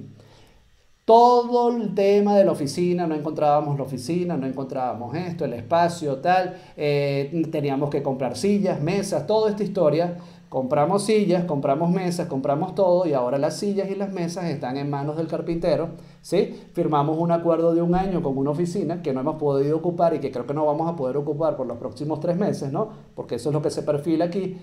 todo 1.05 1.75
el 1.75 1.93
tema 1.95 2.35
de 2.35 2.45
la 2.45 2.51
oficina, 2.51 3.07
no 3.07 3.15
encontrábamos 3.15 3.77
la 3.77 3.83
oficina, 3.83 4.37
no 4.37 4.45
encontrábamos 4.45 5.15
esto, 5.15 5.45
el 5.45 5.53
espacio, 5.53 6.17
tal, 6.17 6.55
eh, 6.77 7.47
teníamos 7.51 7.89
que 7.89 8.03
comprar 8.03 8.37
sillas, 8.37 8.81
mesas, 8.81 9.25
toda 9.27 9.49
esta 9.49 9.63
historia. 9.63 10.17
Compramos 10.47 11.05
sillas, 11.05 11.45
compramos 11.45 11.91
mesas, 11.91 12.27
compramos 12.27 12.75
todo 12.75 13.05
y 13.05 13.13
ahora 13.13 13.37
las 13.37 13.57
sillas 13.57 13.89
y 13.89 13.95
las 13.95 14.11
mesas 14.11 14.45
están 14.45 14.75
en 14.75 14.89
manos 14.89 15.15
del 15.15 15.27
carpintero. 15.27 15.91
¿sí? 16.21 16.61
Firmamos 16.73 17.17
un 17.17 17.31
acuerdo 17.31 17.73
de 17.73 17.81
un 17.81 17.95
año 17.95 18.21
con 18.21 18.37
una 18.37 18.51
oficina 18.51 19.01
que 19.01 19.13
no 19.13 19.21
hemos 19.21 19.37
podido 19.37 19.77
ocupar 19.77 20.13
y 20.13 20.19
que 20.19 20.29
creo 20.29 20.45
que 20.45 20.53
no 20.53 20.65
vamos 20.65 20.91
a 20.91 20.95
poder 20.97 21.15
ocupar 21.15 21.55
por 21.55 21.67
los 21.67 21.77
próximos 21.77 22.19
tres 22.19 22.35
meses, 22.35 22.69
¿no? 22.69 22.89
Porque 23.15 23.35
eso 23.35 23.49
es 23.49 23.53
lo 23.53 23.61
que 23.61 23.69
se 23.69 23.83
perfila 23.83 24.25
aquí. 24.25 24.57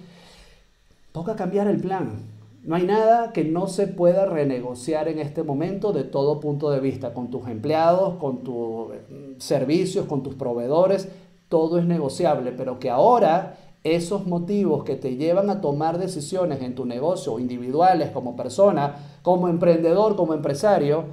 Toca 1.10 1.34
cambiar 1.34 1.68
el 1.68 1.80
plan. 1.80 2.37
No 2.62 2.74
hay 2.74 2.84
nada 2.84 3.32
que 3.32 3.44
no 3.44 3.68
se 3.68 3.86
pueda 3.86 4.26
renegociar 4.26 5.08
en 5.08 5.18
este 5.18 5.42
momento 5.42 5.92
de 5.92 6.04
todo 6.04 6.40
punto 6.40 6.70
de 6.70 6.80
vista, 6.80 7.14
con 7.14 7.30
tus 7.30 7.48
empleados, 7.48 8.14
con 8.14 8.42
tus 8.42 8.88
mm, 8.88 9.38
servicios, 9.38 10.06
con 10.06 10.22
tus 10.22 10.34
proveedores, 10.34 11.08
todo 11.48 11.78
es 11.78 11.86
negociable, 11.86 12.52
pero 12.52 12.78
que 12.78 12.90
ahora 12.90 13.56
esos 13.84 14.26
motivos 14.26 14.84
que 14.84 14.96
te 14.96 15.16
llevan 15.16 15.50
a 15.50 15.60
tomar 15.60 15.98
decisiones 15.98 16.60
en 16.62 16.74
tu 16.74 16.84
negocio, 16.84 17.38
individuales, 17.38 18.10
como 18.10 18.36
persona, 18.36 18.96
como 19.22 19.48
emprendedor, 19.48 20.16
como 20.16 20.34
empresario, 20.34 21.04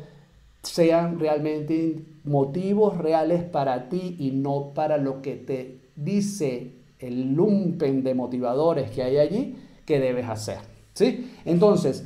sean 0.63 1.19
realmente 1.19 2.03
motivos 2.23 2.97
reales 2.97 3.43
para 3.43 3.87
ti 3.87 4.15
y 4.19 4.31
no 4.31 4.71
para 4.73 4.97
lo 4.97 5.21
que 5.21 5.35
te 5.35 5.79
dice 5.95 6.73
el 6.99 7.33
lumpen 7.33 8.03
de 8.03 8.15
motivadores 8.15 8.89
que 8.89 9.03
hay 9.03 9.17
allí 9.17 9.55
que 9.85 9.99
debes 9.99 10.27
hacer. 10.27 10.74
¿Sí? 10.95 11.31
Entonces, 11.43 12.05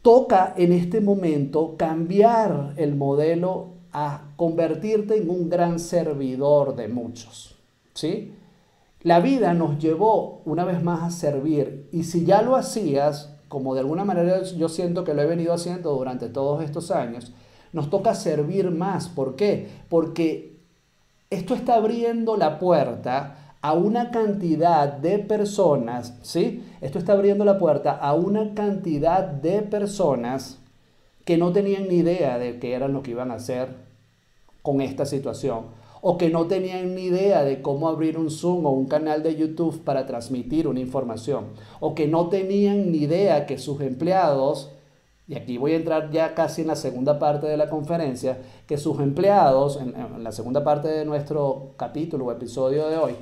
toca 0.00 0.54
en 0.56 0.72
este 0.72 1.00
momento 1.00 1.74
cambiar 1.76 2.74
el 2.76 2.94
modelo 2.94 3.74
a 3.92 4.30
convertirte 4.36 5.16
en 5.16 5.28
un 5.28 5.50
gran 5.50 5.80
servidor 5.80 6.76
de 6.76 6.88
muchos. 6.88 7.56
¿Sí? 7.92 8.32
La 9.02 9.20
vida 9.20 9.52
nos 9.54 9.78
llevó 9.78 10.42
una 10.44 10.64
vez 10.64 10.82
más 10.82 11.02
a 11.02 11.10
servir 11.10 11.88
y 11.92 12.04
si 12.04 12.24
ya 12.24 12.42
lo 12.42 12.56
hacías, 12.56 13.34
como 13.48 13.74
de 13.74 13.80
alguna 13.80 14.04
manera 14.04 14.42
yo 14.42 14.68
siento 14.68 15.02
que 15.02 15.14
lo 15.14 15.22
he 15.22 15.26
venido 15.26 15.52
haciendo 15.52 15.92
durante 15.92 16.28
todos 16.28 16.62
estos 16.62 16.90
años, 16.90 17.32
nos 17.72 17.90
toca 17.90 18.14
servir 18.14 18.70
más. 18.70 19.08
¿Por 19.08 19.34
qué? 19.34 19.68
Porque 19.88 20.56
esto 21.30 21.54
está 21.54 21.74
abriendo 21.74 22.36
la 22.36 22.58
puerta 22.58 23.45
a 23.66 23.72
una 23.72 24.12
cantidad 24.12 24.92
de 24.92 25.18
personas, 25.18 26.16
¿sí? 26.22 26.62
Esto 26.80 27.00
está 27.00 27.14
abriendo 27.14 27.44
la 27.44 27.58
puerta 27.58 27.90
a 27.96 28.14
una 28.14 28.54
cantidad 28.54 29.24
de 29.24 29.62
personas 29.62 30.60
que 31.24 31.36
no 31.36 31.50
tenían 31.50 31.88
ni 31.88 31.96
idea 31.96 32.38
de 32.38 32.60
qué 32.60 32.74
eran 32.74 32.92
lo 32.92 33.02
que 33.02 33.10
iban 33.10 33.32
a 33.32 33.34
hacer 33.34 33.70
con 34.62 34.80
esta 34.80 35.04
situación 35.04 35.62
o 36.00 36.16
que 36.16 36.30
no 36.30 36.46
tenían 36.46 36.94
ni 36.94 37.06
idea 37.06 37.42
de 37.42 37.60
cómo 37.60 37.88
abrir 37.88 38.18
un 38.18 38.30
Zoom 38.30 38.66
o 38.66 38.70
un 38.70 38.86
canal 38.86 39.24
de 39.24 39.34
YouTube 39.34 39.82
para 39.82 40.06
transmitir 40.06 40.68
una 40.68 40.78
información 40.78 41.46
o 41.80 41.96
que 41.96 42.06
no 42.06 42.28
tenían 42.28 42.92
ni 42.92 42.98
idea 42.98 43.46
que 43.46 43.58
sus 43.58 43.80
empleados 43.80 44.70
y 45.26 45.34
aquí 45.34 45.58
voy 45.58 45.72
a 45.72 45.76
entrar 45.78 46.12
ya 46.12 46.36
casi 46.36 46.60
en 46.62 46.68
la 46.68 46.76
segunda 46.76 47.18
parte 47.18 47.48
de 47.48 47.56
la 47.56 47.68
conferencia, 47.68 48.38
que 48.68 48.78
sus 48.78 49.00
empleados, 49.00 49.76
en, 49.76 49.96
en, 49.96 50.22
la 50.22 50.30
segunda 50.30 50.62
parte 50.62 50.86
de 50.86 51.04
nuestro 51.04 51.72
capítulo 51.76 52.26
o 52.26 52.30
episodio 52.30 52.86
de 52.86 52.96
hoy, 52.96 53.16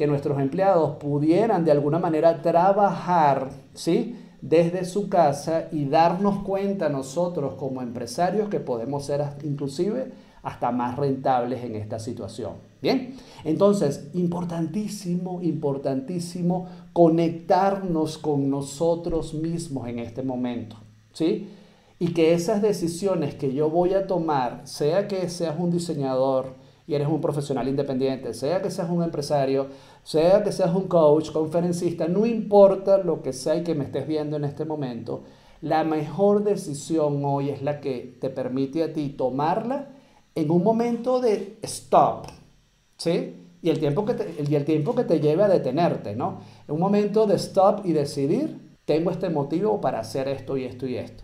que 0.00 0.06
nuestros 0.06 0.40
empleados 0.40 0.96
pudieran 0.96 1.62
de 1.62 1.72
alguna 1.72 1.98
manera 1.98 2.40
trabajar, 2.40 3.50
¿sí? 3.74 4.16
desde 4.40 4.86
su 4.86 5.10
casa 5.10 5.68
y 5.72 5.84
darnos 5.84 6.42
cuenta 6.42 6.88
nosotros 6.88 7.52
como 7.58 7.82
empresarios 7.82 8.48
que 8.48 8.60
podemos 8.60 9.04
ser 9.04 9.22
inclusive 9.42 10.10
hasta 10.42 10.72
más 10.72 10.96
rentables 10.96 11.62
en 11.64 11.76
esta 11.76 11.98
situación. 11.98 12.52
Bien, 12.80 13.14
entonces, 13.44 14.08
importantísimo, 14.14 15.42
importantísimo 15.42 16.66
conectarnos 16.94 18.16
con 18.16 18.48
nosotros 18.48 19.34
mismos 19.34 19.86
en 19.86 19.98
este 19.98 20.22
momento, 20.22 20.76
¿sí? 21.12 21.46
Y 21.98 22.14
que 22.14 22.32
esas 22.32 22.62
decisiones 22.62 23.34
que 23.34 23.52
yo 23.52 23.68
voy 23.68 23.92
a 23.92 24.06
tomar, 24.06 24.62
sea 24.64 25.06
que 25.08 25.28
seas 25.28 25.56
un 25.58 25.70
diseñador 25.70 26.54
y 26.90 26.94
eres 26.96 27.06
un 27.06 27.20
profesional 27.20 27.68
independiente, 27.68 28.34
sea 28.34 28.60
que 28.60 28.68
seas 28.68 28.90
un 28.90 29.04
empresario, 29.04 29.68
sea 30.10 30.42
que 30.42 30.50
seas 30.50 30.74
un 30.74 30.88
coach, 30.88 31.30
conferencista, 31.30 32.08
no 32.08 32.26
importa 32.26 32.98
lo 32.98 33.22
que 33.22 33.32
sea 33.32 33.54
y 33.54 33.62
que 33.62 33.76
me 33.76 33.84
estés 33.84 34.08
viendo 34.08 34.36
en 34.36 34.42
este 34.42 34.64
momento, 34.64 35.22
la 35.62 35.84
mejor 35.84 36.42
decisión 36.42 37.24
hoy 37.24 37.50
es 37.50 37.62
la 37.62 37.80
que 37.80 38.16
te 38.20 38.28
permite 38.28 38.82
a 38.82 38.92
ti 38.92 39.10
tomarla 39.10 39.90
en 40.34 40.50
un 40.50 40.64
momento 40.64 41.20
de 41.20 41.58
stop, 41.62 42.26
¿sí? 42.96 43.36
Y 43.62 43.70
el 43.70 43.78
tiempo 43.78 44.04
que 44.04 44.14
te, 44.14 44.34
y 44.50 44.52
el 44.56 44.64
tiempo 44.64 44.96
que 44.96 45.04
te 45.04 45.20
lleve 45.20 45.44
a 45.44 45.48
detenerte, 45.48 46.16
¿no? 46.16 46.40
En 46.66 46.74
un 46.74 46.80
momento 46.80 47.26
de 47.28 47.36
stop 47.36 47.86
y 47.86 47.92
decidir, 47.92 48.58
tengo 48.84 49.12
este 49.12 49.30
motivo 49.30 49.80
para 49.80 50.00
hacer 50.00 50.26
esto 50.26 50.56
y 50.56 50.64
esto 50.64 50.88
y 50.88 50.96
esto. 50.96 51.22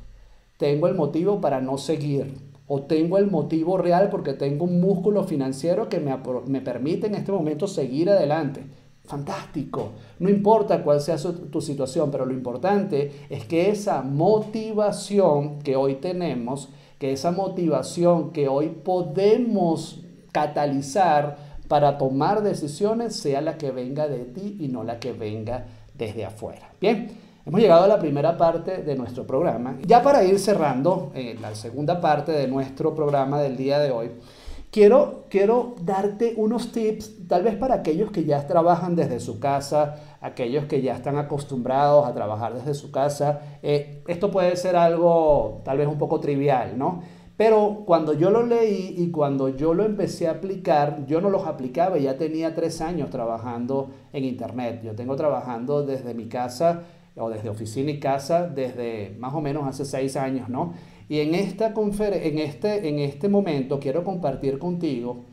Tengo 0.58 0.86
el 0.86 0.94
motivo 0.94 1.40
para 1.40 1.60
no 1.60 1.76
seguir. 1.76 2.45
O 2.68 2.82
tengo 2.82 3.18
el 3.18 3.30
motivo 3.30 3.78
real 3.78 4.08
porque 4.10 4.32
tengo 4.32 4.64
un 4.64 4.80
músculo 4.80 5.24
financiero 5.24 5.88
que 5.88 6.00
me, 6.00 6.16
me 6.46 6.60
permite 6.60 7.06
en 7.06 7.14
este 7.14 7.32
momento 7.32 7.66
seguir 7.66 8.10
adelante. 8.10 8.64
Fantástico. 9.04 9.92
No 10.18 10.28
importa 10.28 10.82
cuál 10.82 11.00
sea 11.00 11.16
tu 11.16 11.60
situación, 11.60 12.10
pero 12.10 12.26
lo 12.26 12.32
importante 12.32 13.12
es 13.30 13.44
que 13.44 13.70
esa 13.70 14.02
motivación 14.02 15.60
que 15.60 15.76
hoy 15.76 15.96
tenemos, 15.96 16.70
que 16.98 17.12
esa 17.12 17.30
motivación 17.30 18.32
que 18.32 18.48
hoy 18.48 18.68
podemos 18.68 20.02
catalizar 20.32 21.36
para 21.68 21.98
tomar 21.98 22.42
decisiones 22.42 23.14
sea 23.14 23.40
la 23.40 23.58
que 23.58 23.70
venga 23.70 24.08
de 24.08 24.24
ti 24.24 24.56
y 24.60 24.68
no 24.68 24.82
la 24.82 24.98
que 24.98 25.12
venga 25.12 25.66
desde 25.96 26.24
afuera. 26.24 26.72
Bien, 26.80 27.08
hemos 27.46 27.60
llegado 27.60 27.84
a 27.84 27.88
la 27.88 27.98
primera 27.98 28.36
parte 28.36 28.82
de 28.82 28.96
nuestro 28.96 29.26
programa. 29.26 29.78
Ya 29.86 30.02
para 30.02 30.24
ir 30.24 30.38
cerrando 30.38 31.12
eh, 31.14 31.38
la 31.40 31.54
segunda 31.54 32.00
parte 32.00 32.32
de 32.32 32.48
nuestro 32.48 32.94
programa 32.94 33.40
del 33.40 33.56
día 33.56 33.78
de 33.78 33.90
hoy, 33.90 34.10
Quiero, 34.76 35.24
quiero 35.30 35.74
darte 35.80 36.34
unos 36.36 36.70
tips, 36.70 37.26
tal 37.28 37.44
vez 37.44 37.54
para 37.54 37.76
aquellos 37.76 38.10
que 38.10 38.24
ya 38.24 38.46
trabajan 38.46 38.94
desde 38.94 39.20
su 39.20 39.40
casa, 39.40 40.18
aquellos 40.20 40.66
que 40.66 40.82
ya 40.82 40.94
están 40.94 41.16
acostumbrados 41.16 42.06
a 42.06 42.12
trabajar 42.12 42.52
desde 42.52 42.74
su 42.74 42.90
casa. 42.90 43.40
Eh, 43.62 44.02
esto 44.06 44.30
puede 44.30 44.54
ser 44.56 44.76
algo 44.76 45.62
tal 45.64 45.78
vez 45.78 45.88
un 45.88 45.96
poco 45.96 46.20
trivial, 46.20 46.76
¿no? 46.76 47.00
Pero 47.38 47.84
cuando 47.86 48.12
yo 48.12 48.30
lo 48.30 48.44
leí 48.44 48.94
y 48.98 49.10
cuando 49.10 49.48
yo 49.48 49.72
lo 49.72 49.84
empecé 49.84 50.28
a 50.28 50.32
aplicar, 50.32 51.06
yo 51.06 51.22
no 51.22 51.30
los 51.30 51.46
aplicaba, 51.46 51.96
ya 51.96 52.18
tenía 52.18 52.54
tres 52.54 52.82
años 52.82 53.08
trabajando 53.08 53.90
en 54.12 54.24
Internet. 54.24 54.80
Yo 54.82 54.94
tengo 54.94 55.16
trabajando 55.16 55.84
desde 55.84 56.12
mi 56.12 56.28
casa 56.28 56.82
o 57.16 57.30
desde 57.30 57.48
oficina 57.48 57.90
y 57.90 57.98
casa 58.00 58.46
desde 58.46 59.16
más 59.18 59.34
o 59.34 59.40
menos 59.40 59.66
hace 59.66 59.84
seis 59.84 60.16
años, 60.16 60.48
¿no? 60.48 60.74
Y 61.08 61.20
en, 61.20 61.34
esta 61.34 61.72
en, 61.74 62.38
este, 62.38 62.88
en 62.88 62.98
este 62.98 63.28
momento 63.28 63.78
quiero 63.78 64.02
compartir 64.04 64.58
contigo 64.58 65.24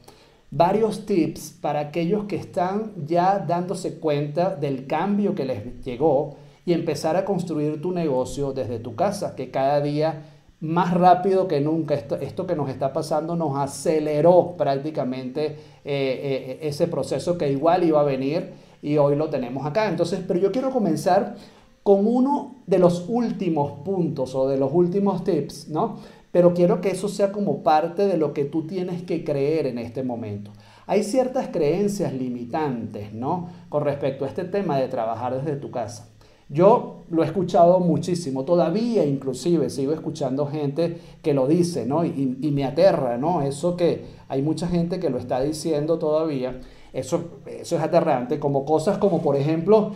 varios 0.52 1.06
tips 1.08 1.58
para 1.60 1.80
aquellos 1.80 2.26
que 2.26 2.36
están 2.36 2.94
ya 3.06 3.40
dándose 3.40 4.00
cuenta 4.00 4.56
del 4.56 4.86
cambio 4.86 5.34
que 5.34 5.46
les 5.46 5.84
llegó 5.84 6.36
y 6.66 6.74
empezar 6.74 7.16
a 7.18 7.26
construir 7.26 7.82
tu 7.82 7.92
negocio 7.92 8.54
desde 8.54 8.80
tu 8.80 8.96
casa, 8.96 9.36
que 9.36 9.50
cada 9.50 9.82
día 9.82 10.22
más 10.60 10.94
rápido 10.94 11.48
que 11.48 11.60
nunca 11.60 11.96
esto, 11.96 12.16
esto 12.16 12.48
que 12.48 12.56
nos 12.56 12.70
está 12.70 12.94
pasando 12.94 13.36
nos 13.36 13.58
aceleró 13.58 14.56
prácticamente 14.56 15.46
eh, 15.46 15.56
eh, 15.84 16.60
ese 16.62 16.88
proceso 16.88 17.38
que 17.38 17.52
igual 17.52 17.84
iba 17.84 18.00
a 18.00 18.04
venir 18.04 18.54
y 18.82 18.98
hoy 18.98 19.16
lo 19.16 19.30
tenemos 19.30 19.66
acá. 19.66 19.90
Entonces, 19.90 20.22
pero 20.26 20.40
yo 20.40 20.52
quiero 20.52 20.70
comenzar 20.70 21.36
con 21.84 22.08
uno 22.08 22.56
de 22.66 22.80
los 22.80 23.06
últimos 23.10 23.74
puntos 23.84 24.34
o 24.36 24.48
de 24.48 24.58
los 24.58 24.72
últimos 24.74 25.24
tips, 25.24 25.68
¿no? 25.68 25.98
Pero 26.32 26.54
quiero 26.54 26.82
que 26.82 26.90
eso 26.90 27.10
sea 27.10 27.32
como 27.32 27.62
parte 27.62 28.08
de 28.08 28.18
lo 28.18 28.34
que 28.34 28.46
tú 28.46 28.66
tienes 28.66 29.04
que 29.04 29.24
creer 29.24 29.68
en 29.68 29.78
este 29.78 30.02
momento. 30.02 30.52
Hay 30.88 31.04
ciertas 31.04 31.50
creencias 31.50 32.14
limitantes, 32.14 33.14
¿no? 33.14 33.50
Con 33.70 33.84
respecto 33.84 34.26
a 34.26 34.28
este 34.28 34.44
tema 34.46 34.78
de 34.78 34.88
trabajar 34.88 35.36
desde 35.36 35.58
tu 35.58 35.70
casa. 35.70 36.10
Yo 36.50 37.04
lo 37.10 37.24
he 37.24 37.26
escuchado 37.26 37.80
muchísimo, 37.80 38.44
todavía 38.44 39.06
inclusive 39.06 39.70
sigo 39.70 39.94
escuchando 39.94 40.46
gente 40.46 40.98
que 41.22 41.34
lo 41.34 41.48
dice, 41.48 41.86
¿no? 41.86 42.06
Y, 42.06 42.38
y, 42.42 42.52
me 42.52 42.66
aterra, 42.66 43.18
¿no? 43.18 43.42
Eso 43.42 43.78
que 43.78 44.06
hay 44.28 44.42
mucha 44.42 44.68
gente 44.68 45.00
que 45.00 45.10
lo 45.10 45.18
está 45.18 45.42
diciendo 45.42 45.98
todavía, 46.00 46.60
eso, 46.92 47.40
eso 47.48 47.76
es 47.78 47.82
aterrante, 47.82 48.40
como 48.40 48.66
cosas 48.66 48.98
como 48.98 49.22
por 49.22 49.36
ejemplo, 49.36 49.94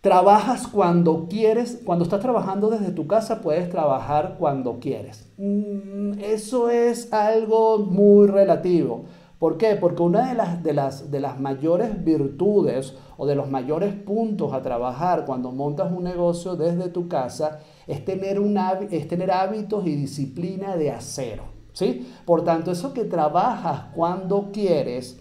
Trabajas 0.00 0.66
cuando 0.66 1.26
quieres, 1.28 1.82
cuando 1.84 2.04
estás 2.04 2.20
trabajando 2.20 2.70
desde 2.70 2.90
tu 2.90 3.06
casa 3.06 3.42
puedes 3.42 3.68
trabajar 3.68 4.36
cuando 4.38 4.80
quieres. 4.80 5.28
Mm, 5.36 6.18
eso 6.20 6.70
es 6.70 7.12
algo 7.12 7.78
muy 7.78 8.26
relativo. 8.26 9.04
¿Por 9.38 9.58
qué? 9.58 9.76
Porque 9.76 10.02
una 10.02 10.28
de 10.28 10.34
las, 10.34 10.62
de, 10.62 10.72
las, 10.72 11.10
de 11.10 11.20
las 11.20 11.38
mayores 11.38 12.02
virtudes 12.02 12.94
o 13.18 13.26
de 13.26 13.34
los 13.34 13.50
mayores 13.50 13.92
puntos 13.92 14.54
a 14.54 14.62
trabajar 14.62 15.26
cuando 15.26 15.52
montas 15.52 15.92
un 15.92 16.04
negocio 16.04 16.56
desde 16.56 16.88
tu 16.88 17.06
casa 17.06 17.60
es 17.86 18.02
tener, 18.02 18.40
un, 18.40 18.58
es 18.90 19.06
tener 19.06 19.30
hábitos 19.30 19.86
y 19.86 19.96
disciplina 19.96 20.76
de 20.76 20.92
acero. 20.92 21.44
¿sí? 21.72 22.10
Por 22.24 22.42
tanto, 22.44 22.70
eso 22.70 22.94
que 22.94 23.04
trabajas 23.04 23.84
cuando 23.94 24.50
quieres, 24.52 25.18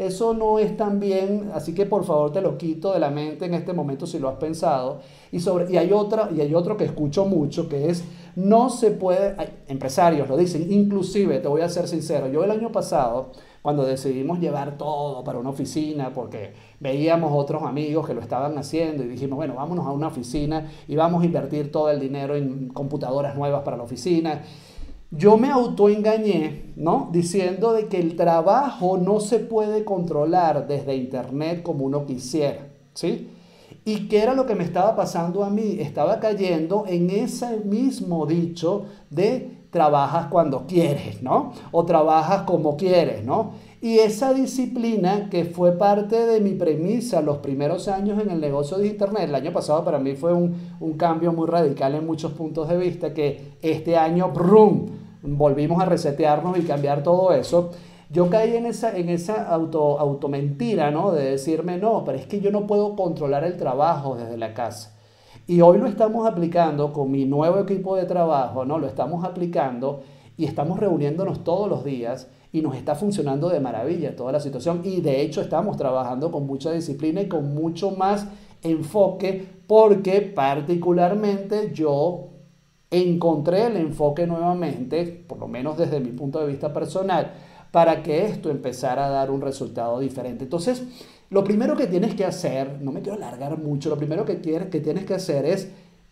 eso 0.00 0.32
no 0.32 0.58
es 0.58 0.78
tan 0.78 0.98
bien, 0.98 1.50
así 1.52 1.74
que 1.74 1.84
por 1.84 2.04
favor 2.04 2.32
te 2.32 2.40
lo 2.40 2.56
quito 2.56 2.94
de 2.94 2.98
la 2.98 3.10
mente 3.10 3.44
en 3.44 3.52
este 3.52 3.74
momento 3.74 4.06
si 4.06 4.18
lo 4.18 4.30
has 4.30 4.36
pensado. 4.36 5.00
Y, 5.30 5.40
sobre, 5.40 5.70
y, 5.70 5.76
hay, 5.76 5.92
otra, 5.92 6.30
y 6.34 6.40
hay 6.40 6.54
otro 6.54 6.78
que 6.78 6.84
escucho 6.84 7.26
mucho 7.26 7.68
que 7.68 7.90
es, 7.90 8.02
no 8.34 8.70
se 8.70 8.92
puede, 8.92 9.36
empresarios 9.68 10.26
lo 10.26 10.38
dicen, 10.38 10.72
inclusive, 10.72 11.38
te 11.40 11.48
voy 11.48 11.60
a 11.60 11.68
ser 11.68 11.86
sincero, 11.86 12.28
yo 12.28 12.42
el 12.42 12.50
año 12.50 12.72
pasado, 12.72 13.32
cuando 13.60 13.84
decidimos 13.84 14.40
llevar 14.40 14.78
todo 14.78 15.22
para 15.22 15.38
una 15.38 15.50
oficina, 15.50 16.14
porque 16.14 16.54
veíamos 16.80 17.32
otros 17.34 17.62
amigos 17.62 18.06
que 18.06 18.14
lo 18.14 18.22
estaban 18.22 18.56
haciendo 18.56 19.04
y 19.04 19.06
dijimos, 19.08 19.36
bueno, 19.36 19.56
vámonos 19.56 19.86
a 19.86 19.90
una 19.90 20.06
oficina 20.06 20.66
y 20.88 20.96
vamos 20.96 21.22
a 21.22 21.26
invertir 21.26 21.70
todo 21.70 21.90
el 21.90 22.00
dinero 22.00 22.34
en 22.36 22.68
computadoras 22.68 23.36
nuevas 23.36 23.62
para 23.64 23.76
la 23.76 23.82
oficina 23.82 24.40
yo 25.10 25.36
me 25.36 25.50
autoengañé, 25.50 26.72
¿no? 26.76 27.08
Diciendo 27.12 27.72
de 27.72 27.88
que 27.88 27.98
el 27.98 28.16
trabajo 28.16 28.96
no 28.96 29.20
se 29.20 29.40
puede 29.40 29.84
controlar 29.84 30.68
desde 30.68 30.94
internet 30.94 31.62
como 31.62 31.84
uno 31.84 32.06
quisiera, 32.06 32.68
¿sí? 32.94 33.28
¿Y 33.84 34.08
qué 34.08 34.22
era 34.22 34.34
lo 34.34 34.46
que 34.46 34.54
me 34.54 34.64
estaba 34.64 34.94
pasando 34.94 35.42
a 35.42 35.50
mí? 35.50 35.78
Estaba 35.80 36.20
cayendo 36.20 36.84
en 36.86 37.10
ese 37.10 37.58
mismo 37.58 38.26
dicho 38.26 38.86
de 39.08 39.60
trabajas 39.70 40.26
cuando 40.26 40.66
quieres, 40.66 41.22
¿no? 41.22 41.52
O 41.72 41.84
trabajas 41.84 42.42
como 42.42 42.76
quieres, 42.76 43.24
¿no? 43.24 43.52
Y 43.82 43.98
esa 43.98 44.34
disciplina 44.34 45.30
que 45.30 45.46
fue 45.46 45.72
parte 45.72 46.26
de 46.26 46.40
mi 46.40 46.52
premisa 46.52 47.22
los 47.22 47.38
primeros 47.38 47.88
años 47.88 48.20
en 48.20 48.30
el 48.30 48.40
negocio 48.40 48.76
de 48.76 48.88
Internet, 48.88 49.22
el 49.24 49.34
año 49.34 49.52
pasado 49.52 49.84
para 49.84 49.98
mí 49.98 50.14
fue 50.16 50.34
un, 50.34 50.54
un 50.80 50.92
cambio 50.98 51.32
muy 51.32 51.46
radical 51.46 51.94
en 51.94 52.06
muchos 52.06 52.32
puntos 52.32 52.68
de 52.68 52.76
vista, 52.76 53.14
que 53.14 53.54
este 53.62 53.96
año, 53.96 54.30
¡brum! 54.32 54.86
volvimos 55.22 55.80
a 55.82 55.86
resetearnos 55.86 56.58
y 56.58 56.62
cambiar 56.62 57.02
todo 57.02 57.32
eso, 57.32 57.70
yo 58.10 58.28
caí 58.28 58.56
en 58.56 58.66
esa, 58.66 58.96
en 58.96 59.08
esa 59.08 59.48
auto, 59.48 59.98
auto 59.98 60.28
mentira, 60.28 60.90
¿no? 60.90 61.12
De 61.12 61.30
decirme, 61.30 61.78
no, 61.78 62.04
pero 62.04 62.18
es 62.18 62.26
que 62.26 62.40
yo 62.40 62.50
no 62.50 62.66
puedo 62.66 62.96
controlar 62.96 63.44
el 63.44 63.56
trabajo 63.56 64.16
desde 64.16 64.36
la 64.36 64.52
casa. 64.52 64.96
Y 65.46 65.60
hoy 65.60 65.78
lo 65.78 65.86
estamos 65.86 66.26
aplicando 66.26 66.92
con 66.92 67.10
mi 67.10 67.24
nuevo 67.24 67.58
equipo 67.58 67.96
de 67.96 68.04
trabajo, 68.04 68.64
¿no? 68.64 68.78
Lo 68.78 68.86
estamos 68.86 69.24
aplicando 69.24 70.02
y 70.36 70.44
estamos 70.44 70.80
reuniéndonos 70.80 71.44
todos 71.44 71.68
los 71.68 71.84
días 71.84 72.28
y 72.52 72.62
nos 72.62 72.76
está 72.76 72.94
funcionando 72.94 73.48
de 73.48 73.60
maravilla 73.60 74.16
toda 74.16 74.32
la 74.32 74.40
situación. 74.40 74.82
Y 74.84 75.00
de 75.00 75.22
hecho 75.22 75.40
estamos 75.40 75.76
trabajando 75.76 76.30
con 76.30 76.46
mucha 76.46 76.72
disciplina 76.72 77.20
y 77.22 77.28
con 77.28 77.54
mucho 77.54 77.92
más 77.92 78.26
enfoque 78.62 79.46
porque 79.66 80.20
particularmente 80.20 81.70
yo 81.72 82.30
encontré 82.90 83.66
el 83.66 83.76
enfoque 83.76 84.26
nuevamente, 84.26 85.24
por 85.26 85.38
lo 85.38 85.46
menos 85.46 85.78
desde 85.78 86.00
mi 86.00 86.10
punto 86.10 86.40
de 86.40 86.48
vista 86.48 86.72
personal, 86.72 87.32
para 87.70 88.02
que 88.02 88.26
esto 88.26 88.50
empezara 88.50 89.06
a 89.06 89.10
dar 89.10 89.30
un 89.30 89.40
resultado 89.40 90.00
diferente. 90.00 90.44
Entonces, 90.44 90.82
lo 91.30 91.44
primero 91.44 91.76
que 91.76 91.86
tienes 91.86 92.14
que 92.16 92.24
hacer, 92.24 92.82
no 92.82 92.90
me 92.90 93.02
quiero 93.02 93.16
alargar 93.16 93.56
mucho, 93.58 93.88
lo 93.88 93.96
primero 93.96 94.24
que 94.24 94.34
tienes 94.34 95.04
que, 95.04 95.14
hacer 95.14 95.46
es 95.46 95.70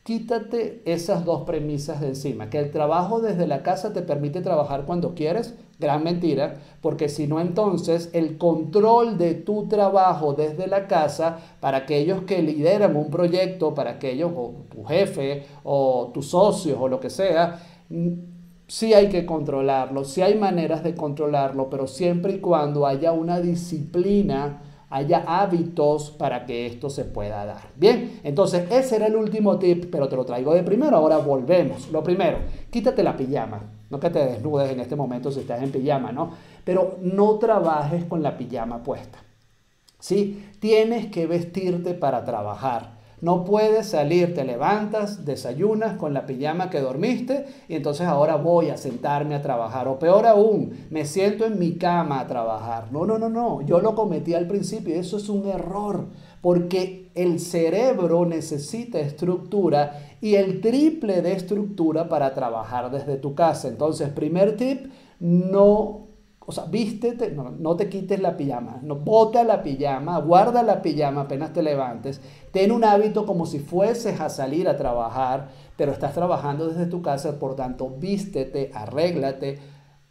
quítate 0.09 0.81
esas 0.87 1.27
dos 1.27 1.43
premisas 1.43 2.01
de 2.01 2.07
encima, 2.07 2.49
que 2.49 2.59
el 2.59 2.71
trabajo 2.71 3.21
desde 3.21 3.47
la 3.47 3.63
casa 3.63 3.93
te 3.93 4.01
permite 4.01 4.41
trabajar 4.41 4.87
cuando 4.87 5.15
quieres, 5.15 5.55
gran 5.79 6.03
mentira, 6.03 6.63
porque 6.81 7.11
si 7.11 7.27
no 7.27 7.41
entonces 7.41 8.09
el 8.15 8.39
control 8.39 9.19
de 9.19 9.35
tu 9.35 9.69
trabajo 9.69 10.33
desde 10.33 10.67
la 10.67 10.87
casa 10.87 11.41
para 11.61 11.77
aquellos 11.77 12.23
que 12.23 12.41
lideran 12.41 12.97
un 12.97 13.11
proyecto, 13.11 13.75
para 13.75 13.91
aquellos, 13.91 14.33
o 14.35 14.55
tu 14.71 14.83
jefe, 14.85 15.43
o 15.63 16.11
tus 16.15 16.29
socios, 16.29 16.79
o 16.81 16.89
lo 16.89 17.01
que 17.01 17.11
sea, 17.11 17.61
sí 18.67 18.95
hay 18.95 19.11
que 19.11 19.27
controlarlo, 19.27 20.05
sí 20.05 20.23
hay 20.23 20.37
maneras 20.37 20.83
de 20.83 20.95
controlarlo, 20.95 21.69
pero 21.69 21.87
siempre 21.87 22.37
y 22.37 22.39
cuando 22.39 22.87
haya 22.87 23.13
una 23.13 23.41
disciplina 23.41 24.63
haya 24.91 25.25
hábitos 25.27 26.11
para 26.11 26.47
que 26.47 26.67
esto 26.67 26.89
se 26.91 27.05
pueda 27.05 27.45
dar. 27.45 27.71
Bien, 27.77 28.21
entonces 28.25 28.71
ese 28.71 28.97
era 28.97 29.07
el 29.07 29.17
último 29.17 29.59
tip, 29.59 29.87
pero 29.91 30.09
te 30.09 30.17
lo 30.17 30.25
traigo 30.25 30.55
de 30.55 30.63
primero. 30.63 30.97
Ahora 30.97 31.19
volvemos. 31.19 31.91
Lo 31.91 32.03
primero, 32.03 32.39
quítate 32.71 33.03
la 33.03 33.17
pijama. 33.17 33.63
No 33.91 34.01
que 34.01 34.11
te 34.11 34.19
desnudes 34.19 34.71
en 34.71 34.81
este 34.81 34.97
momento 34.97 35.31
si 35.31 35.41
estás 35.41 35.63
en 35.63 35.73
pijama, 35.73 36.13
¿no? 36.13 36.33
Pero 36.65 36.97
no 37.01 37.39
trabajes 37.39 38.05
con 38.05 38.23
la 38.23 38.37
pijama 38.37 38.83
puesta. 38.83 39.19
¿Sí? 39.99 40.47
Tienes 40.61 41.07
que 41.07 41.27
vestirte 41.27 41.95
para 41.95 42.25
trabajar. 42.25 42.98
No 43.21 43.45
puedes 43.45 43.87
salir, 43.87 44.35
te 44.35 44.45
levantas, 44.45 45.25
desayunas 45.25 45.97
con 45.97 46.15
la 46.15 46.27
pijama 46.27 46.71
que 46.71 46.81
dormiste 46.81 47.47
y 47.69 47.75
entonces 47.75 48.07
ahora 48.07 48.37
voy 48.37 48.71
a 48.71 48.77
sentarme 48.77 49.35
a 49.35 49.43
trabajar. 49.43 49.89
O 49.89 49.99
peor 49.99 50.27
aún, 50.27 50.87
me 50.91 51.05
siento 51.05 51.45
en 51.45 51.59
mi 51.59 51.73
cama 51.77 52.21
a 52.21 52.27
trabajar. 52.27 52.93
No, 52.93 53.05
no, 53.07 53.19
no, 53.19 53.29
no. 53.29 53.63
Yo 53.63 53.81
lo 53.81 53.95
cometí 53.95 54.35
al 54.35 54.47
principio 54.47 54.95
eso 54.95 55.17
es 55.17 55.29
un 55.29 55.47
error 55.49 56.07
porque 56.41 57.11
el 57.15 57.41
cerebro 57.41 58.25
necesita 58.27 59.01
estructura 59.01 60.17
y 60.21 60.35
el 60.35 60.61
triple 60.61 61.23
de 61.23 61.33
estructura 61.33 62.09
para 62.09 62.35
trabajar 62.35 62.91
desde 62.91 63.17
tu 63.17 63.35
casa. 63.35 63.69
Entonces, 63.69 64.11
primer 64.11 64.57
tip, 64.57 64.91
no 65.21 66.08
o 66.49 66.53
sea, 66.53 66.65
vístete, 66.65 67.31
no, 67.31 67.77
te 67.77 67.91
quites 67.91 68.19
la 68.21 68.35
pijama, 68.35 68.79
no 68.81 68.95
bota 68.95 69.45
la 69.45 69.63
pijama, 69.63 70.19
guarda 70.19 70.63
la 70.63 70.81
pijama 70.81 71.21
apenas 71.21 71.53
te 71.53 71.63
levantes. 71.63 72.23
Ten 72.53 72.73
un 72.73 72.85
hábito 72.85 73.27
como 73.27 73.45
si 73.45 73.59
fueses 73.59 74.19
a 74.19 74.31
salir 74.31 74.67
a 74.67 74.79
trabajar, 74.79 75.49
pero 75.77 75.93
estás 75.93 76.15
trabajando 76.15 76.67
desde 76.67 76.87
tu 76.87 77.03
casa, 77.03 77.39
por 77.39 77.55
tanto, 77.55 77.91
vístete, 77.91 78.71
arréglate, 78.73 79.59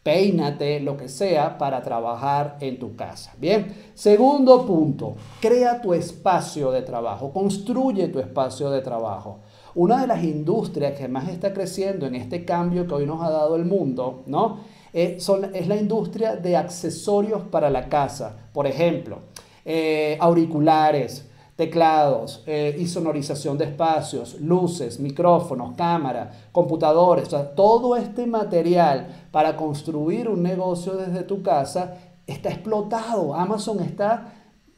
peínate, 0.04 0.80
lo 0.80 0.95
que 0.95 1.10
sea, 1.10 1.58
para 1.58 1.82
trabajar 1.82 2.58
en 2.62 2.78
tu 2.78 2.95
casa. 2.95 3.34
Bien, 3.39 3.73
segundo 3.95 4.63
punto, 4.63 5.15
crea 5.41 5.82
tu 5.82 5.95
espacio 5.95 6.69
de 6.69 6.84
trabajo, 6.84 7.34
construye 7.34 8.10
tu 8.10 8.19
espacio 8.19 8.69
de 8.69 8.82
trabajo. 8.82 9.39
Una 9.73 10.02
de 10.02 10.06
las 10.06 10.23
industrias 10.23 10.93
que 10.95 11.08
más 11.08 11.30
está 11.30 11.52
creciendo 11.52 12.06
en 12.06 12.13
este 12.13 12.45
cambio 12.45 12.86
que 12.86 12.93
hoy 12.93 13.08
nos 13.08 13.23
ha 13.23 13.32
dado 13.32 13.56
el 13.56 13.65
mundo, 13.65 14.21
¿no? 14.28 14.76
Eh, 14.99 15.19
es 15.53 15.67
la 15.67 15.75
industria 15.75 16.36
de 16.36 16.57
accesorios 16.57 17.43
para 17.51 17.69
la 17.69 17.88
casa. 17.88 18.36
Por 18.51 18.65
ejemplo, 18.65 19.19
eh, 19.63 20.17
auriculares, 20.19 21.29
teclados, 21.55 22.43
eh, 22.47 22.75
y 22.79 22.88
sonorización 22.88 23.60
de 23.60 23.65
espacios, 23.65 24.41
luces, 24.41 24.99
micrófonos, 24.99 25.75
cámara, 25.75 26.31
computadores, 26.51 27.29
todo 27.55 27.95
este 27.95 28.25
material 28.25 29.27
para 29.29 29.55
construir 29.55 30.27
un 30.29 30.41
negocio 30.41 30.95
desde 30.95 31.21
tu 31.21 31.43
casa 31.43 31.99
está 32.25 32.49
explotado. 32.49 33.36
Amazon 33.36 33.81
está 33.81 34.33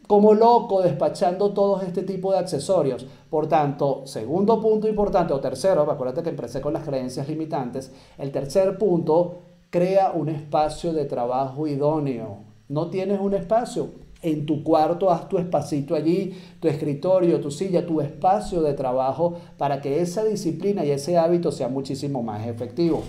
como 0.05 0.33
loco 0.33 0.81
despachando 0.81 1.53
todo 1.53 1.81
este 1.81 2.03
tipo 2.03 2.33
de 2.33 2.39
accesorios. 2.39 3.07
Por 3.29 3.47
tanto, 3.47 4.05
segundo 4.05 4.59
punto 4.59 4.85
importante, 4.85 5.31
o 5.31 5.39
tercero, 5.39 5.89
acuérdate 5.89 6.23
que 6.23 6.29
empecé 6.31 6.59
con 6.59 6.73
las 6.73 6.83
creencias 6.83 7.29
limitantes, 7.29 7.93
el 8.17 8.33
tercer 8.33 8.77
punto 8.77 9.48
Crea 9.69 10.11
un 10.11 10.29
espacio 10.29 10.93
de 10.93 11.05
trabajo 11.05 11.67
idóneo. 11.67 12.39
No 12.67 12.89
tienes 12.89 13.19
un 13.19 13.33
espacio. 13.33 13.91
En 14.21 14.45
tu 14.45 14.63
cuarto 14.63 15.11
haz 15.11 15.29
tu 15.29 15.37
espacito 15.37 15.95
allí, 15.95 16.33
tu 16.59 16.67
escritorio, 16.67 17.39
tu 17.39 17.51
silla, 17.51 17.85
tu 17.85 18.01
espacio 18.01 18.61
de 18.61 18.73
trabajo 18.73 19.37
para 19.57 19.79
que 19.79 20.01
esa 20.01 20.23
disciplina 20.25 20.83
y 20.83 20.91
ese 20.91 21.17
hábito 21.17 21.51
sea 21.51 21.69
muchísimo 21.69 22.21
más 22.21 22.45
efectivo. 22.45 23.03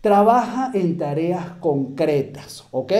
Trabaja 0.00 0.72
en 0.74 0.98
tareas 0.98 1.52
concretas, 1.60 2.64
¿ok? 2.70 2.92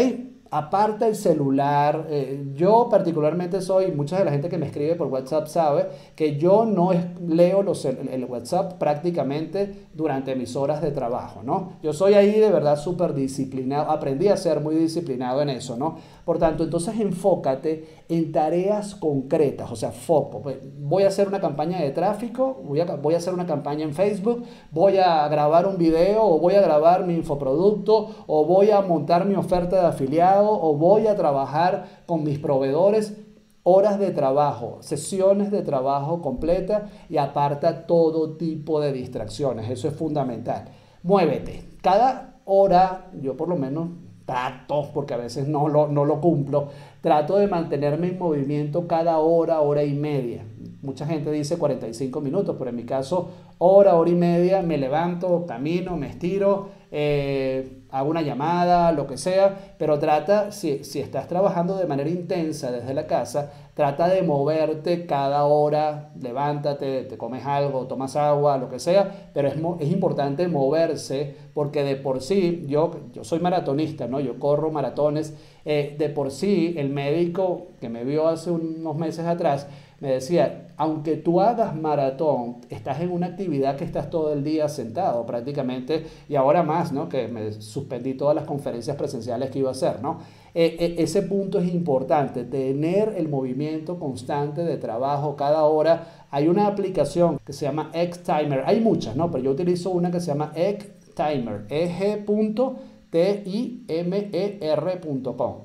Aparta 0.52 1.06
el 1.06 1.14
celular. 1.14 2.06
Eh, 2.10 2.50
yo 2.54 2.88
particularmente 2.90 3.60
soy, 3.60 3.92
mucha 3.92 4.18
de 4.18 4.24
la 4.24 4.32
gente 4.32 4.48
que 4.48 4.58
me 4.58 4.66
escribe 4.66 4.96
por 4.96 5.06
WhatsApp 5.06 5.46
sabe 5.46 5.86
que 6.16 6.38
yo 6.38 6.64
no 6.64 6.90
leo 7.24 7.62
los, 7.62 7.84
el, 7.84 8.24
WhatsApp 8.24 8.72
prácticamente 8.74 9.86
durante 9.94 10.34
mis 10.34 10.56
horas 10.56 10.82
de 10.82 10.90
trabajo, 10.90 11.42
¿no? 11.44 11.74
Yo 11.84 11.92
soy 11.92 12.14
ahí 12.14 12.32
de 12.32 12.50
verdad 12.50 12.76
súper 12.76 13.14
disciplinado, 13.14 13.92
aprendí 13.92 14.26
a 14.26 14.36
ser 14.36 14.60
muy 14.60 14.74
disciplinado 14.74 15.40
en 15.40 15.50
eso, 15.50 15.76
¿no? 15.76 15.98
Por 16.24 16.38
tanto, 16.38 16.64
entonces 16.64 16.98
enfócate 16.98 18.02
en 18.08 18.32
tareas 18.32 18.96
concretas, 18.96 19.70
o 19.70 19.76
sea, 19.76 19.92
foco. 19.92 20.42
Pues, 20.42 20.56
voy 20.80 21.04
a 21.04 21.08
hacer 21.08 21.28
una 21.28 21.40
campaña 21.40 21.80
de 21.80 21.90
tráfico, 21.90 22.60
voy 22.64 22.80
a, 22.80 22.86
voy 22.96 23.14
a 23.14 23.18
hacer 23.18 23.34
una 23.34 23.46
campaña 23.46 23.84
en 23.84 23.94
Facebook, 23.94 24.42
voy 24.72 24.98
a 24.98 25.28
grabar 25.28 25.66
un 25.66 25.78
video 25.78 26.24
o 26.24 26.40
voy 26.40 26.54
a 26.54 26.60
grabar 26.60 27.06
mi 27.06 27.14
infoproducto 27.14 28.24
o 28.26 28.44
voy 28.44 28.72
a 28.72 28.80
montar 28.80 29.24
mi 29.26 29.36
oferta 29.36 29.80
de 29.80 29.86
afiliado 29.86 30.39
o 30.48 30.74
voy 30.76 31.06
a 31.06 31.16
trabajar 31.16 32.02
con 32.06 32.24
mis 32.24 32.38
proveedores 32.38 33.16
horas 33.62 33.98
de 33.98 34.10
trabajo, 34.10 34.78
sesiones 34.80 35.50
de 35.50 35.62
trabajo 35.62 36.22
completa 36.22 36.88
y 37.08 37.18
aparta 37.18 37.86
todo 37.86 38.36
tipo 38.36 38.80
de 38.80 38.92
distracciones. 38.92 39.70
Eso 39.70 39.88
es 39.88 39.94
fundamental. 39.94 40.64
Muévete. 41.02 41.64
Cada 41.82 42.40
hora, 42.44 43.10
yo 43.20 43.36
por 43.36 43.48
lo 43.48 43.56
menos 43.56 43.88
trato, 44.24 44.90
porque 44.94 45.14
a 45.14 45.16
veces 45.16 45.48
no 45.48 45.68
lo, 45.68 45.88
no 45.88 46.04
lo 46.04 46.20
cumplo, 46.20 46.68
trato 47.00 47.36
de 47.36 47.48
mantenerme 47.48 48.08
en 48.08 48.18
movimiento 48.18 48.86
cada 48.86 49.18
hora, 49.18 49.60
hora 49.60 49.82
y 49.82 49.92
media. 49.92 50.44
Mucha 50.82 51.04
gente 51.04 51.30
dice 51.32 51.58
45 51.58 52.20
minutos, 52.20 52.56
pero 52.58 52.70
en 52.70 52.76
mi 52.76 52.84
caso, 52.84 53.30
hora, 53.58 53.96
hora 53.96 54.10
y 54.10 54.14
media, 54.14 54.62
me 54.62 54.78
levanto, 54.78 55.46
camino, 55.46 55.96
me 55.96 56.08
estiro, 56.08 56.68
eh, 56.92 57.84
hago 57.90 58.10
una 58.10 58.22
llamada, 58.22 58.92
lo 58.92 59.06
que 59.06 59.16
sea, 59.16 59.74
pero 59.78 59.98
trata, 59.98 60.50
si, 60.52 60.84
si 60.84 61.00
estás 61.00 61.28
trabajando 61.28 61.76
de 61.76 61.86
manera 61.86 62.10
intensa 62.10 62.72
desde 62.72 62.94
la 62.94 63.06
casa, 63.06 63.52
trata 63.74 64.08
de 64.08 64.22
moverte 64.22 65.06
cada 65.06 65.44
hora, 65.44 66.10
levántate, 66.20 67.04
te 67.04 67.16
comes 67.16 67.46
algo, 67.46 67.86
tomas 67.86 68.16
agua, 68.16 68.58
lo 68.58 68.68
que 68.68 68.78
sea, 68.78 69.30
pero 69.32 69.48
es, 69.48 69.54
es 69.80 69.90
importante 69.90 70.48
moverse 70.48 71.34
porque 71.54 71.84
de 71.84 71.96
por 71.96 72.22
sí, 72.22 72.64
yo, 72.66 72.90
yo 73.12 73.24
soy 73.24 73.38
maratonista, 73.40 74.06
¿no? 74.06 74.20
yo 74.20 74.38
corro 74.38 74.70
maratones, 74.70 75.34
eh, 75.64 75.94
de 75.98 76.08
por 76.08 76.30
sí 76.30 76.74
el 76.76 76.90
médico 76.90 77.68
que 77.80 77.88
me 77.88 78.04
vio 78.04 78.28
hace 78.28 78.50
unos 78.50 78.96
meses 78.96 79.26
atrás, 79.26 79.68
me 80.00 80.10
decía, 80.12 80.69
aunque 80.80 81.16
tú 81.18 81.42
hagas 81.42 81.76
maratón, 81.76 82.56
estás 82.70 83.02
en 83.02 83.12
una 83.12 83.26
actividad 83.26 83.76
que 83.76 83.84
estás 83.84 84.08
todo 84.08 84.32
el 84.32 84.42
día 84.42 84.66
sentado 84.66 85.26
prácticamente, 85.26 86.06
y 86.26 86.36
ahora 86.36 86.62
más, 86.62 86.90
¿no? 86.90 87.06
Que 87.06 87.28
me 87.28 87.52
suspendí 87.52 88.14
todas 88.14 88.34
las 88.34 88.44
conferencias 88.44 88.96
presenciales 88.96 89.50
que 89.50 89.58
iba 89.58 89.68
a 89.68 89.72
hacer, 89.72 90.00
¿no? 90.00 90.20
E, 90.54 90.78
e, 90.80 91.02
ese 91.02 91.20
punto 91.20 91.58
es 91.58 91.70
importante, 91.70 92.44
tener 92.44 93.12
el 93.18 93.28
movimiento 93.28 93.98
constante 93.98 94.64
de 94.64 94.78
trabajo 94.78 95.36
cada 95.36 95.64
hora. 95.64 96.26
Hay 96.30 96.48
una 96.48 96.66
aplicación 96.66 97.38
que 97.44 97.52
se 97.52 97.66
llama 97.66 97.90
X-Timer, 97.92 98.62
hay 98.64 98.80
muchas, 98.80 99.16
¿no? 99.16 99.30
Pero 99.30 99.44
yo 99.44 99.50
utilizo 99.50 99.90
una 99.90 100.10
que 100.10 100.20
se 100.20 100.28
llama 100.28 100.50
X-Timer, 100.54 101.66
E-G.T-I-M-E-R.com, 101.68 102.74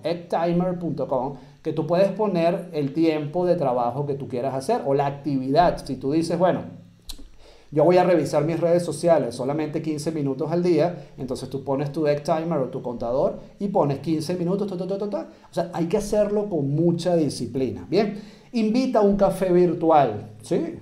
X-Timer.com 0.04 1.36
que 1.66 1.74
tú 1.74 1.88
puedes 1.88 2.12
poner 2.12 2.70
el 2.74 2.94
tiempo 2.94 3.44
de 3.44 3.56
trabajo 3.56 4.06
que 4.06 4.14
tú 4.14 4.28
quieras 4.28 4.54
hacer 4.54 4.84
o 4.86 4.94
la 4.94 5.08
actividad. 5.08 5.84
Si 5.84 5.96
tú 5.96 6.12
dices, 6.12 6.38
bueno, 6.38 6.62
yo 7.72 7.84
voy 7.84 7.98
a 7.98 8.04
revisar 8.04 8.46
mis 8.46 8.60
redes 8.60 8.86
sociales 8.86 9.34
solamente 9.34 9.82
15 9.82 10.12
minutos 10.12 10.52
al 10.52 10.62
día, 10.62 11.08
entonces 11.18 11.50
tú 11.50 11.64
pones 11.64 11.92
tu 11.92 12.04
deck 12.04 12.22
timer 12.22 12.60
o 12.60 12.66
tu 12.66 12.84
contador 12.84 13.40
y 13.58 13.70
pones 13.70 13.98
15 13.98 14.36
minutos, 14.36 14.72
o 14.72 15.28
sea, 15.50 15.72
hay 15.74 15.88
que 15.88 15.98
hacerlo 15.98 16.48
con 16.52 16.70
mucha 16.70 17.16
disciplina. 17.16 17.88
Bien, 17.90 18.22
invita 18.52 19.00
a 19.00 19.02
un 19.02 19.18
café 19.18 19.52
virtual, 19.52 20.34
¿sí? 20.44 20.78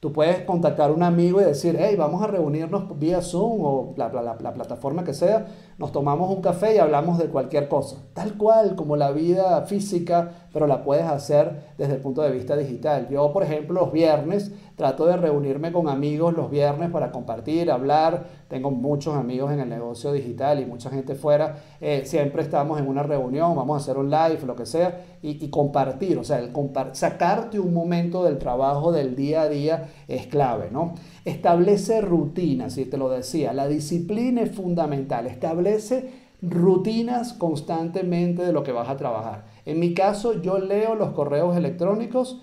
Tú 0.00 0.12
puedes 0.12 0.42
contactar 0.42 0.90
a 0.90 0.92
un 0.92 1.02
amigo 1.02 1.40
y 1.40 1.44
decir, 1.44 1.76
hey, 1.78 1.94
vamos 1.96 2.20
a 2.22 2.26
reunirnos 2.26 2.98
vía 2.98 3.22
Zoom 3.22 3.60
o 3.62 3.94
la, 3.96 4.08
la, 4.10 4.52
plataforma 4.52 5.04
que 5.04 5.14
sea, 5.14 5.46
nos 5.78 5.92
tomamos 5.92 6.30
un 6.30 6.40
café 6.40 6.74
y 6.74 6.78
hablamos 6.78 7.18
de 7.18 7.26
cualquier 7.26 7.68
cosa. 7.68 7.96
Tal 8.14 8.34
cual 8.34 8.76
como 8.76 8.96
la 8.96 9.10
vida 9.10 9.62
física, 9.62 10.30
pero 10.52 10.66
la 10.66 10.82
puedes 10.84 11.04
hacer 11.04 11.74
desde 11.76 11.94
el 11.94 12.00
punto 12.00 12.22
de 12.22 12.30
vista 12.30 12.56
digital. 12.56 13.08
Yo, 13.10 13.32
por 13.32 13.42
ejemplo, 13.42 13.80
los 13.80 13.92
viernes 13.92 14.52
trato 14.76 15.06
de 15.06 15.16
reunirme 15.16 15.72
con 15.72 15.88
amigos 15.88 16.34
los 16.34 16.50
viernes 16.50 16.90
para 16.90 17.12
compartir, 17.12 17.70
hablar. 17.70 18.26
Tengo 18.48 18.70
muchos 18.70 19.14
amigos 19.14 19.52
en 19.52 19.60
el 19.60 19.68
negocio 19.68 20.12
digital 20.12 20.60
y 20.60 20.66
mucha 20.66 20.90
gente 20.90 21.14
fuera. 21.14 21.56
Eh, 21.80 22.02
siempre 22.04 22.42
estamos 22.42 22.80
en 22.80 22.88
una 22.88 23.02
reunión, 23.02 23.54
vamos 23.54 23.74
a 23.74 23.82
hacer 23.82 23.96
un 23.96 24.10
live, 24.10 24.40
lo 24.46 24.56
que 24.56 24.66
sea, 24.66 25.04
y, 25.22 25.48
compartir. 25.48 26.18
O 26.18 26.24
sea, 26.24 26.38
el 26.38 26.50
sacarte 26.92 27.60
un 27.60 27.72
momento 27.72 28.24
del 28.24 28.38
trabajo 28.38 28.90
del 28.90 29.14
día 29.14 29.42
a 29.42 29.48
día 29.48 29.90
es 30.08 30.26
clave, 30.26 30.68
¿no? 30.70 30.94
Establece 31.24 32.00
rutinas, 32.00 32.76
y 32.78 32.84
te 32.84 32.96
lo 32.96 33.08
decía, 33.08 33.52
la 33.52 33.68
disciplina 33.68 34.42
es 34.42 34.50
fundamental. 34.50 35.26
Establece 35.26 36.24
rutinas 36.42 37.32
constantemente 37.32 38.42
de 38.42 38.52
lo 38.52 38.64
que 38.64 38.72
vas 38.72 38.88
a 38.88 38.96
trabajar. 38.96 39.44
En 39.64 39.78
mi 39.78 39.94
caso, 39.94 40.42
yo 40.42 40.58
leo 40.58 40.94
los 40.94 41.10
correos 41.10 41.56
electrónicos 41.56 42.42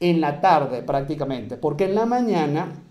en 0.00 0.20
la 0.20 0.40
tarde 0.40 0.82
prácticamente, 0.82 1.56
porque 1.56 1.84
en 1.84 1.94
la 1.94 2.06
mañana, 2.06 2.84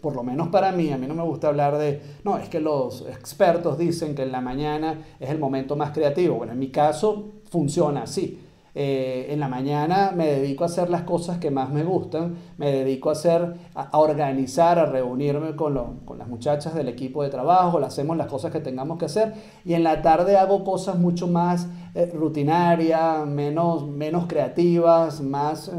por 0.00 0.14
lo 0.14 0.22
menos 0.22 0.48
para 0.48 0.72
mí, 0.72 0.90
a 0.92 0.98
mí 0.98 1.06
no 1.06 1.14
me 1.14 1.22
gusta 1.22 1.48
hablar 1.48 1.78
de, 1.78 2.00
no, 2.24 2.36
es 2.36 2.48
que 2.48 2.60
los 2.60 3.02
expertos 3.08 3.78
dicen 3.78 4.14
que 4.14 4.22
en 4.22 4.32
la 4.32 4.40
mañana 4.40 5.02
es 5.18 5.30
el 5.30 5.38
momento 5.38 5.76
más 5.76 5.92
creativo. 5.92 6.36
Bueno, 6.36 6.52
en 6.52 6.58
mi 6.58 6.70
caso 6.70 7.32
funciona 7.50 8.02
así. 8.02 8.38
Eh, 8.74 9.26
en 9.28 9.38
la 9.38 9.48
mañana 9.48 10.12
me 10.16 10.26
dedico 10.26 10.64
a 10.64 10.66
hacer 10.66 10.88
las 10.88 11.02
cosas 11.02 11.36
que 11.36 11.50
más 11.50 11.68
me 11.68 11.84
gustan, 11.84 12.36
me 12.56 12.72
dedico 12.72 13.10
a 13.10 13.12
hacer, 13.12 13.56
a, 13.74 13.98
organizar, 13.98 14.78
a 14.78 14.86
reunirme 14.86 15.54
con, 15.56 16.00
con, 16.06 16.18
las 16.18 16.26
muchachas 16.26 16.74
del 16.74 16.88
equipo 16.88 17.22
de 17.22 17.28
trabajo, 17.28 17.78
le 17.78 17.84
hacemos 17.84 18.16
las 18.16 18.28
cosas 18.28 18.50
que 18.50 18.60
tengamos 18.60 18.98
que 18.98 19.04
hacer. 19.04 19.34
Y 19.66 19.74
en 19.74 19.84
la 19.84 20.00
tarde 20.00 20.38
hago 20.38 20.64
cosas 20.64 20.98
mucho 20.98 21.26
más 21.26 21.68
eh, 21.94 22.10
rutinarias, 22.14 23.26
menos, 23.26 23.86
menos 23.86 24.24
creativas, 24.26 25.20
más 25.20 25.70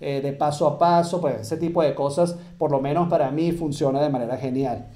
eh, 0.00 0.20
de 0.20 0.32
paso 0.32 0.66
a 0.66 0.78
paso, 0.78 1.20
pues 1.20 1.42
ese 1.42 1.56
tipo 1.56 1.80
de 1.82 1.94
cosas 1.94 2.36
por 2.58 2.72
lo 2.72 2.80
menos 2.80 3.08
para 3.08 3.30
mí 3.30 3.52
funciona 3.52 4.00
de 4.00 4.10
manera 4.10 4.36
genial. 4.36 4.88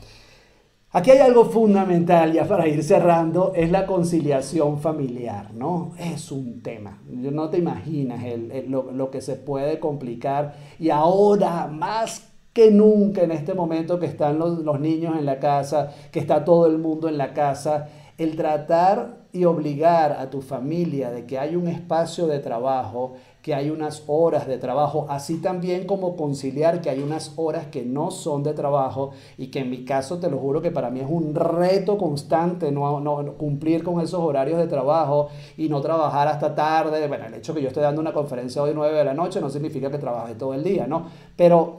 Aquí 0.93 1.11
hay 1.11 1.19
algo 1.19 1.45
fundamental 1.47 2.33
ya 2.33 2.47
para 2.47 2.69
ir 2.69 2.83
cerrando, 2.83 3.53
es 3.55 3.71
la 3.71 3.87
conciliación 3.87 4.79
familiar, 4.79 5.53
¿no? 5.53 5.93
Es 5.99 6.31
un 6.31 6.63
tema. 6.63 7.03
No 7.07 7.51
te 7.51 7.59
imaginas 7.59 8.23
lo, 8.69 9.11
que 9.11 9.21
se 9.21 9.35
puede 9.35 9.81
complicar 9.81 10.55
y 10.79 10.91
ahora 10.91 11.67
más 11.67 12.33
que 12.53 12.71
nunca 12.71 13.23
en 13.23 13.33
este 13.33 13.53
momento 13.53 13.99
que 13.99 14.07
están 14.07 14.39
los, 14.39 14.61
los 14.61 14.81
niños 14.81 15.19
en 15.19 15.27
la 15.27 15.41
casa, 15.41 15.93
que 16.13 16.21
está 16.21 16.45
todo 16.45 16.67
el 16.67 16.79
mundo 16.79 17.09
en 17.09 17.19
la 17.19 17.35
casa, 17.35 17.89
el 18.17 18.37
tratar 18.37 19.27
y 19.33 19.45
obligar 19.45 20.13
a 20.13 20.31
tu 20.31 20.41
familia 20.41 21.11
de 21.11 21.27
que 21.27 21.39
hay 21.39 21.57
un 21.57 21.69
espacio 21.69 22.27
de 22.27 22.39
trabajo 22.39 23.15
que 23.47 23.55
hay 23.55 23.71
unas 23.71 24.03
horas 24.09 24.49
de 24.49 24.59
trabajo, 24.59 25.07
así 25.09 25.37
también 25.37 25.87
como 25.87 26.17
conciliar 26.17 26.81
que 26.81 26.91
hay 26.91 26.99
unas 26.99 27.33
horas 27.37 27.69
que 27.69 27.85
no 27.85 28.11
son 28.11 28.43
de 28.43 28.55
trabajo 28.55 29.13
y 29.39 29.53
que 29.53 29.61
en 29.61 29.71
mi 29.71 29.85
caso 29.85 30.19
te 30.19 30.29
lo 30.29 30.39
juro 30.39 30.61
que 30.61 30.73
para 30.73 30.91
mí 30.91 30.99
es 30.99 31.07
un 31.09 31.33
reto 31.33 31.97
constante 31.97 32.73
no, 32.73 33.35
cumplir 33.39 33.85
con 33.85 34.01
esos 34.01 34.19
horarios 34.19 34.59
de 34.59 34.67
trabajo 34.67 35.29
y 35.57 35.69
no 35.69 35.81
trabajar 35.81 36.27
hasta 36.27 36.57
tarde. 36.57 37.07
Bueno, 37.07 37.27
el 37.27 37.35
hecho 37.35 37.55
que 37.55 37.63
yo 37.63 37.69
esté 37.69 37.79
dando 37.79 38.01
una 38.01 38.13
conferencia 38.13 38.61
hoy 38.61 38.73
9 38.75 38.99
de 38.99 39.05
la 39.05 39.15
noche 39.15 39.41
no 39.41 39.49
significa 39.49 39.93
que 39.93 39.99
trabaje 39.99 40.35
todo 40.35 40.53
el 40.53 40.65
día, 40.65 40.89
¿no? 40.89 41.07
Pero 41.37 41.79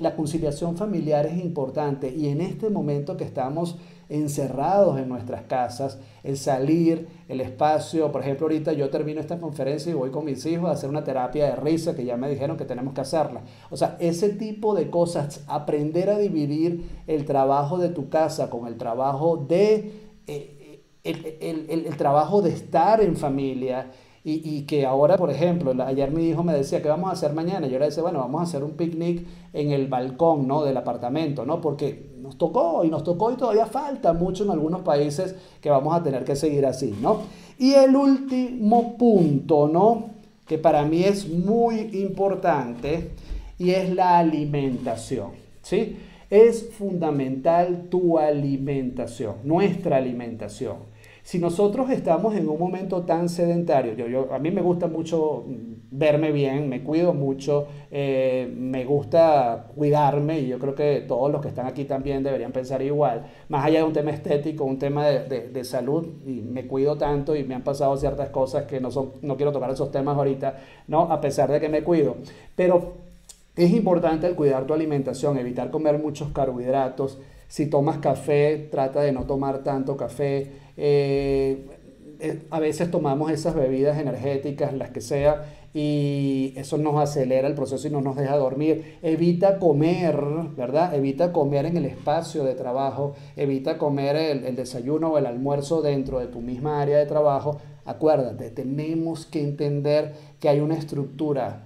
la 0.00 0.14
conciliación 0.14 0.76
familiar 0.76 1.26
es 1.26 1.36
importante 1.38 2.14
y 2.16 2.28
en 2.28 2.40
este 2.40 2.70
momento 2.70 3.16
que 3.16 3.24
estamos 3.24 3.76
encerrados 4.08 4.98
en 4.98 5.08
nuestras 5.08 5.42
casas, 5.42 5.98
el 6.22 6.36
salir, 6.36 7.08
el 7.28 7.40
espacio. 7.40 8.10
Por 8.10 8.22
ejemplo, 8.22 8.46
ahorita 8.46 8.72
yo 8.72 8.90
termino 8.90 9.20
esta 9.20 9.38
conferencia 9.38 9.90
y 9.90 9.94
voy 9.94 10.10
con 10.10 10.24
mis 10.24 10.44
hijos 10.46 10.68
a 10.68 10.72
hacer 10.72 10.88
una 10.88 11.04
terapia 11.04 11.46
de 11.46 11.56
risa 11.56 11.94
que 11.94 12.04
ya 12.04 12.16
me 12.16 12.28
dijeron 12.30 12.56
que 12.56 12.64
tenemos 12.64 12.94
que 12.94 13.02
hacerla. 13.02 13.42
O 13.70 13.76
sea, 13.76 13.96
ese 14.00 14.30
tipo 14.30 14.74
de 14.74 14.90
cosas, 14.90 15.44
aprender 15.46 16.10
a 16.10 16.18
dividir 16.18 16.88
el 17.06 17.24
trabajo 17.24 17.78
de 17.78 17.90
tu 17.90 18.08
casa 18.08 18.50
con 18.50 18.66
el 18.66 18.76
trabajo 18.76 19.36
de... 19.36 20.08
Eh, 20.26 20.54
el, 21.04 21.96
trabajo 21.96 22.42
de 22.42 22.50
estar 22.50 23.00
en 23.00 23.16
familia 23.16 23.90
y, 24.24 24.62
que 24.62 24.84
ahora, 24.84 25.16
por 25.16 25.30
ejemplo, 25.30 25.72
ayer 25.84 26.10
mi 26.10 26.28
hijo 26.28 26.42
me 26.42 26.52
decía, 26.52 26.82
¿qué 26.82 26.88
vamos 26.88 27.08
a 27.08 27.12
hacer 27.12 27.32
mañana? 27.32 27.66
Yo 27.66 27.78
le 27.78 27.86
decía, 27.86 28.02
bueno, 28.02 28.18
vamos 28.18 28.40
a 28.40 28.44
hacer 28.44 28.62
un 28.62 28.72
picnic 28.72 29.26
en 29.52 29.70
el 29.70 29.86
balcón 29.86 30.46
¿no? 30.46 30.64
del 30.64 30.76
apartamento, 30.76 31.46
¿no? 31.46 31.60
Porque 31.60 32.10
nos 32.20 32.36
tocó 32.36 32.84
y 32.84 32.90
nos 32.90 33.04
tocó 33.04 33.32
y 33.32 33.36
todavía 33.36 33.66
falta 33.66 34.12
mucho 34.12 34.44
en 34.44 34.50
algunos 34.50 34.82
países 34.82 35.34
que 35.62 35.70
vamos 35.70 35.94
a 35.94 36.02
tener 36.02 36.24
que 36.24 36.36
seguir 36.36 36.66
así, 36.66 36.94
¿no? 37.00 37.20
Y 37.58 37.72
el 37.72 37.96
último 37.96 38.98
punto, 38.98 39.66
¿no? 39.66 40.10
Que 40.46 40.58
para 40.58 40.84
mí 40.84 41.04
es 41.04 41.28
muy 41.28 41.90
importante 42.02 43.12
y 43.58 43.70
es 43.70 43.94
la 43.94 44.18
alimentación, 44.18 45.30
¿sí? 45.62 45.96
Es 46.28 46.70
fundamental 46.72 47.86
tu 47.88 48.18
alimentación, 48.18 49.36
nuestra 49.44 49.96
alimentación. 49.96 50.76
Si 51.28 51.38
nosotros 51.38 51.90
estamos 51.90 52.34
en 52.36 52.48
un 52.48 52.58
momento 52.58 53.02
tan 53.02 53.28
sedentario, 53.28 53.92
yo, 54.08 54.32
a 54.32 54.38
mí 54.38 54.50
me 54.50 54.62
gusta 54.62 54.86
mucho 54.86 55.44
verme 55.90 56.32
bien, 56.32 56.70
me 56.70 56.82
cuido 56.82 57.12
mucho, 57.12 57.66
eh, 57.90 58.50
me 58.56 58.86
gusta 58.86 59.66
cuidarme 59.76 60.40
y 60.40 60.48
yo 60.48 60.58
creo 60.58 60.74
que 60.74 61.04
todos 61.06 61.30
los 61.30 61.42
que 61.42 61.48
están 61.48 61.66
aquí 61.66 61.84
también 61.84 62.22
deberían 62.22 62.50
pensar 62.50 62.80
igual, 62.80 63.26
más 63.50 63.66
allá 63.66 63.80
de 63.80 63.84
un 63.84 63.92
tema 63.92 64.10
estético, 64.10 64.64
un 64.64 64.78
tema 64.78 65.06
de, 65.06 65.48
de, 65.48 65.64
salud, 65.64 66.06
y 66.24 66.40
me 66.40 66.66
cuido 66.66 66.96
tanto 66.96 67.36
y 67.36 67.44
me 67.44 67.54
han 67.54 67.62
pasado 67.62 67.94
ciertas 67.98 68.30
cosas 68.30 68.64
que 68.64 68.80
no, 68.80 68.90
son, 68.90 69.12
no 69.20 69.36
quiero 69.36 69.52
tocar 69.52 69.70
esos 69.70 69.90
temas 69.90 70.16
ahorita, 70.16 70.56
¿no? 70.86 71.12
a 71.12 71.20
pesar 71.20 71.52
de 71.52 71.60
que 71.60 71.68
me 71.68 71.82
cuido, 71.84 72.16
pero 72.56 72.94
es 73.54 73.70
importante 73.72 74.26
el 74.26 74.34
cuidar 74.34 74.64
tu 74.64 74.72
alimentación, 74.72 75.36
evitar 75.36 75.70
comer 75.70 75.98
muchos 75.98 76.30
carbohidratos, 76.30 77.18
si 77.48 77.66
tomas 77.66 77.98
café, 77.98 78.68
trata 78.70 79.00
de 79.00 79.10
no 79.10 79.24
tomar 79.24 79.64
tanto 79.64 79.96
café. 79.96 80.67
Eh, 80.78 81.66
eh, 82.20 82.42
a 82.50 82.60
veces 82.60 82.90
tomamos 82.90 83.30
esas 83.30 83.54
bebidas 83.54 83.98
energéticas, 83.98 84.72
las 84.72 84.90
que 84.90 85.00
sea, 85.00 85.44
y 85.74 86.54
eso 86.56 86.78
nos 86.78 86.96
acelera 86.96 87.46
el 87.46 87.54
proceso 87.54 87.86
y 87.86 87.90
no 87.90 88.00
nos 88.00 88.16
deja 88.16 88.36
dormir. 88.36 88.98
Evita 89.02 89.58
comer, 89.58 90.16
¿verdad? 90.56 90.94
Evita 90.94 91.32
comer 91.32 91.66
en 91.66 91.76
el 91.76 91.84
espacio 91.84 92.44
de 92.44 92.54
trabajo, 92.54 93.14
evita 93.36 93.76
comer 93.76 94.16
el, 94.16 94.44
el 94.44 94.56
desayuno 94.56 95.08
o 95.08 95.18
el 95.18 95.26
almuerzo 95.26 95.82
dentro 95.82 96.20
de 96.20 96.28
tu 96.28 96.40
misma 96.40 96.80
área 96.80 96.98
de 96.98 97.06
trabajo. 97.06 97.58
Acuérdate, 97.84 98.50
tenemos 98.50 99.26
que 99.26 99.42
entender 99.42 100.14
que 100.40 100.48
hay 100.48 100.60
una 100.60 100.76
estructura 100.76 101.64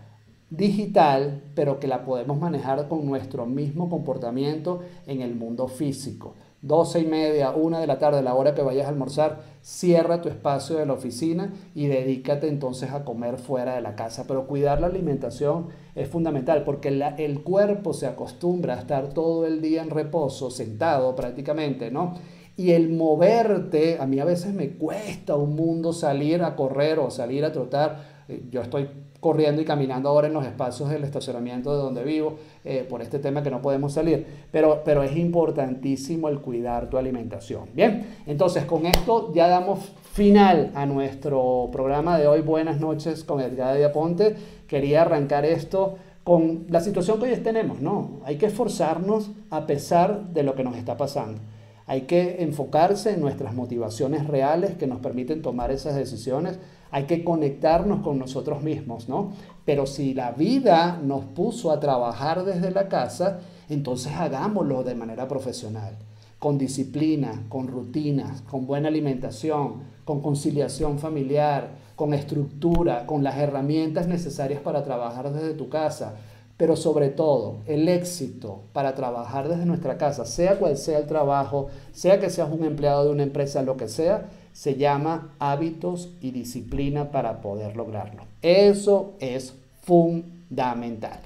digital, 0.51 1.43
pero 1.55 1.81
que 1.81 1.89
la 1.89 2.05
podemos 2.05 2.39
manejar 2.39 2.89
con 2.89 3.07
nuestro 3.07 3.47
mismo 3.47 3.89
comportamiento 3.89 4.83
en 5.07 5.23
el 5.23 5.35
mundo 5.35 5.67
físico. 5.69 6.35
12 6.63 7.01
y 7.01 7.07
media, 7.07 7.51
una 7.51 7.81
de 7.81 7.89
la 7.89 7.99
tarde, 7.99 8.23
la 8.23 8.35
hora 8.35 8.55
que 8.55 8.63
vayas 8.63 8.87
a 8.87 8.91
almorzar, 8.91 9.41
cierra 9.63 10.23
tu 10.23 10.29
espacio 10.29 10.77
de 10.77 10.87
la 10.87 10.93
oficina 10.93 11.53
y 11.75 11.89
dedícate 11.89 12.49
entonces 12.49 12.93
a 12.93 13.05
comer 13.05 13.39
fuera 13.39 13.75
de 13.75 13.81
la 13.81 13.97
casa. 13.97 14.25
Pero 14.29 14.47
cuidar 14.47 14.81
la 14.81 14.87
alimentación 14.87 15.69
es 15.97 16.09
fundamental 16.09 16.63
porque 16.63 16.89
el 17.19 17.43
cuerpo 17.43 17.93
se 17.93 18.07
acostumbra 18.07 18.75
a 18.75 18.79
estar 18.79 19.09
todo 19.09 19.45
el 19.45 19.61
día 19.61 19.83
en 19.83 19.91
reposo, 19.91 20.51
sentado 20.53 21.17
prácticamente, 21.17 21.91
¿no? 21.91 22.15
Y 22.57 22.73
el 22.73 22.91
moverte, 22.91 23.99
a 23.99 24.07
mí 24.07 24.21
a 24.21 24.25
veces 24.25 24.55
me 24.55 24.71
cuesta 24.71 25.35
un 25.35 25.57
mundo 25.57 25.93
salir 25.93 26.43
a 26.43 26.55
correr 26.55 26.99
o 26.99 27.11
salir 27.11 27.45
a 27.45 27.53
trotar. 27.53 28.25
Eh, 28.29 28.45
yo 28.51 28.61
estoy 28.61 28.89
corriendo 29.23 29.63
y 29.63 29.65
caminando 29.65 30.09
ahora 30.09 30.27
en 30.27 30.33
los 30.33 30.45
espacios 30.45 30.91
del 30.91 31.05
estacionamiento 31.05 31.71
de 31.71 31.81
donde 31.81 32.03
vivo 32.03 32.39
eh, 32.65 32.85
por 32.91 33.03
este 33.03 33.21
tema 33.21 33.41
que 33.41 33.53
no 33.53 33.63
podemos 33.63 33.93
salir. 33.93 34.27
Pero, 34.51 34.83
pero 34.85 35.05
es 35.05 35.17
importantísimo 35.17 36.29
el 36.29 36.41
cuidar 36.41 36.91
tu 36.91 36.99
alimentación. 36.99 37.69
Bien, 37.73 38.05
entonces 38.27 38.65
con 38.65 38.85
esto 38.85 39.33
ya 39.33 39.47
damos 39.47 39.93
final 40.13 40.73
a 40.75 40.87
nuestro 40.87 41.69
programa 41.71 42.19
de 42.19 42.27
hoy. 42.27 42.41
Buenas 42.41 42.81
noches 42.81 43.23
con 43.23 43.41
Edgar 43.41 43.77
de 43.77 43.85
Aponte. 43.85 44.35
Quería 44.67 45.03
arrancar 45.03 45.45
esto 45.45 45.99
con 46.25 46.67
la 46.69 46.81
situación 46.81 47.21
que 47.21 47.27
hoy 47.27 47.37
tenemos, 47.37 47.81
¿no? 47.81 48.19
Hay 48.25 48.39
que 48.39 48.47
esforzarnos 48.47 49.31
a 49.51 49.69
pesar 49.69 50.31
de 50.33 50.43
lo 50.43 50.57
que 50.57 50.65
nos 50.65 50.77
está 50.77 50.97
pasando. 50.97 51.39
Hay 51.87 52.03
que 52.03 52.43
enfocarse 52.43 53.13
en 53.13 53.21
nuestras 53.21 53.55
motivaciones 53.55 54.27
reales 54.27 54.75
que 54.75 54.89
nos 54.89 54.99
permiten 54.99 55.43
tomar 55.43 55.71
esas 55.71 55.95
decisiones 55.95 56.59
hay 56.93 57.05
que 57.05 57.25
conectarnos 57.25 58.03
con 58.03 58.19
nosotros 58.19 58.63
mismos, 58.63 59.09
¿no? 59.09 59.33
Pero 59.65 59.87
si 59.87 60.13
la 60.13 60.33
vida 60.33 61.01
nos 61.03 61.25
puso 61.25 61.73
a 61.73 61.81
trabajar 61.81 62.45
desde 62.45 62.71
la 62.71 62.89
casa, 62.89 63.41
entonces 63.71 64.13
hagámoslo 64.13 64.85
de 64.85 64.95
manera 64.95 65.27
profesional, 65.27 65.97
con 66.39 66.59
disciplina, 66.59 67.45
con 67.49 67.67
rutinas, 67.67 68.43
con 68.43 68.67
buena 68.67 68.89
alimentación, 68.89 69.77
con 70.05 70.21
conciliación 70.21 70.99
familiar, 70.99 71.71
con 71.97 72.13
estructura, 72.13 73.07
con 73.07 73.25
las 73.25 73.39
herramientas 73.39 74.07
necesarias 74.07 74.61
para 74.61 74.85
trabajar 74.85 75.33
desde 75.33 75.55
tu 75.55 75.71
casa. 75.71 76.15
Pero 76.59 76.77
sobre 76.77 77.09
todo, 77.09 77.61
el 77.67 77.89
éxito 77.89 78.65
para 78.75 78.95
trabajar 78.95 79.49
desde 79.49 79.65
nuestra 79.65 79.97
casa, 79.97 80.27
sea 80.27 80.59
cual 80.59 80.77
sea 80.77 80.99
el 80.99 81.07
trabajo, 81.07 81.69
sea 81.93 82.21
que 82.21 82.29
seas 82.29 82.51
un 82.53 82.65
empleado 82.65 83.05
de 83.05 83.11
una 83.11 83.23
empresa, 83.23 83.63
lo 83.63 83.79
que 83.79 83.89
sea, 83.89 84.29
se 84.53 84.77
llama 84.77 85.35
hábitos 85.39 86.11
y 86.21 86.31
disciplina 86.31 87.11
para 87.11 87.41
poder 87.41 87.77
lograrlo. 87.77 88.25
Eso 88.43 89.15
es 89.21 89.55
fundamental. 89.83 91.21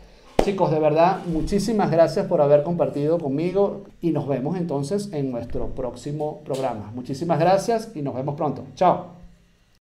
chicos, 0.44 0.70
de 0.70 0.78
verdad, 0.78 1.24
muchísimas 1.26 1.90
gracias 1.90 2.26
por 2.26 2.40
haber 2.40 2.62
compartido 2.62 3.18
conmigo 3.18 3.82
y 4.00 4.12
nos 4.12 4.28
vemos 4.28 4.56
entonces 4.56 5.12
en 5.12 5.32
nuestro 5.32 5.68
próximo 5.68 6.40
programa. 6.44 6.92
Muchísimas 6.94 7.40
gracias 7.40 7.90
y 7.94 8.02
nos 8.02 8.14
vemos 8.14 8.36
pronto. 8.36 8.62
Chao. 8.76 9.15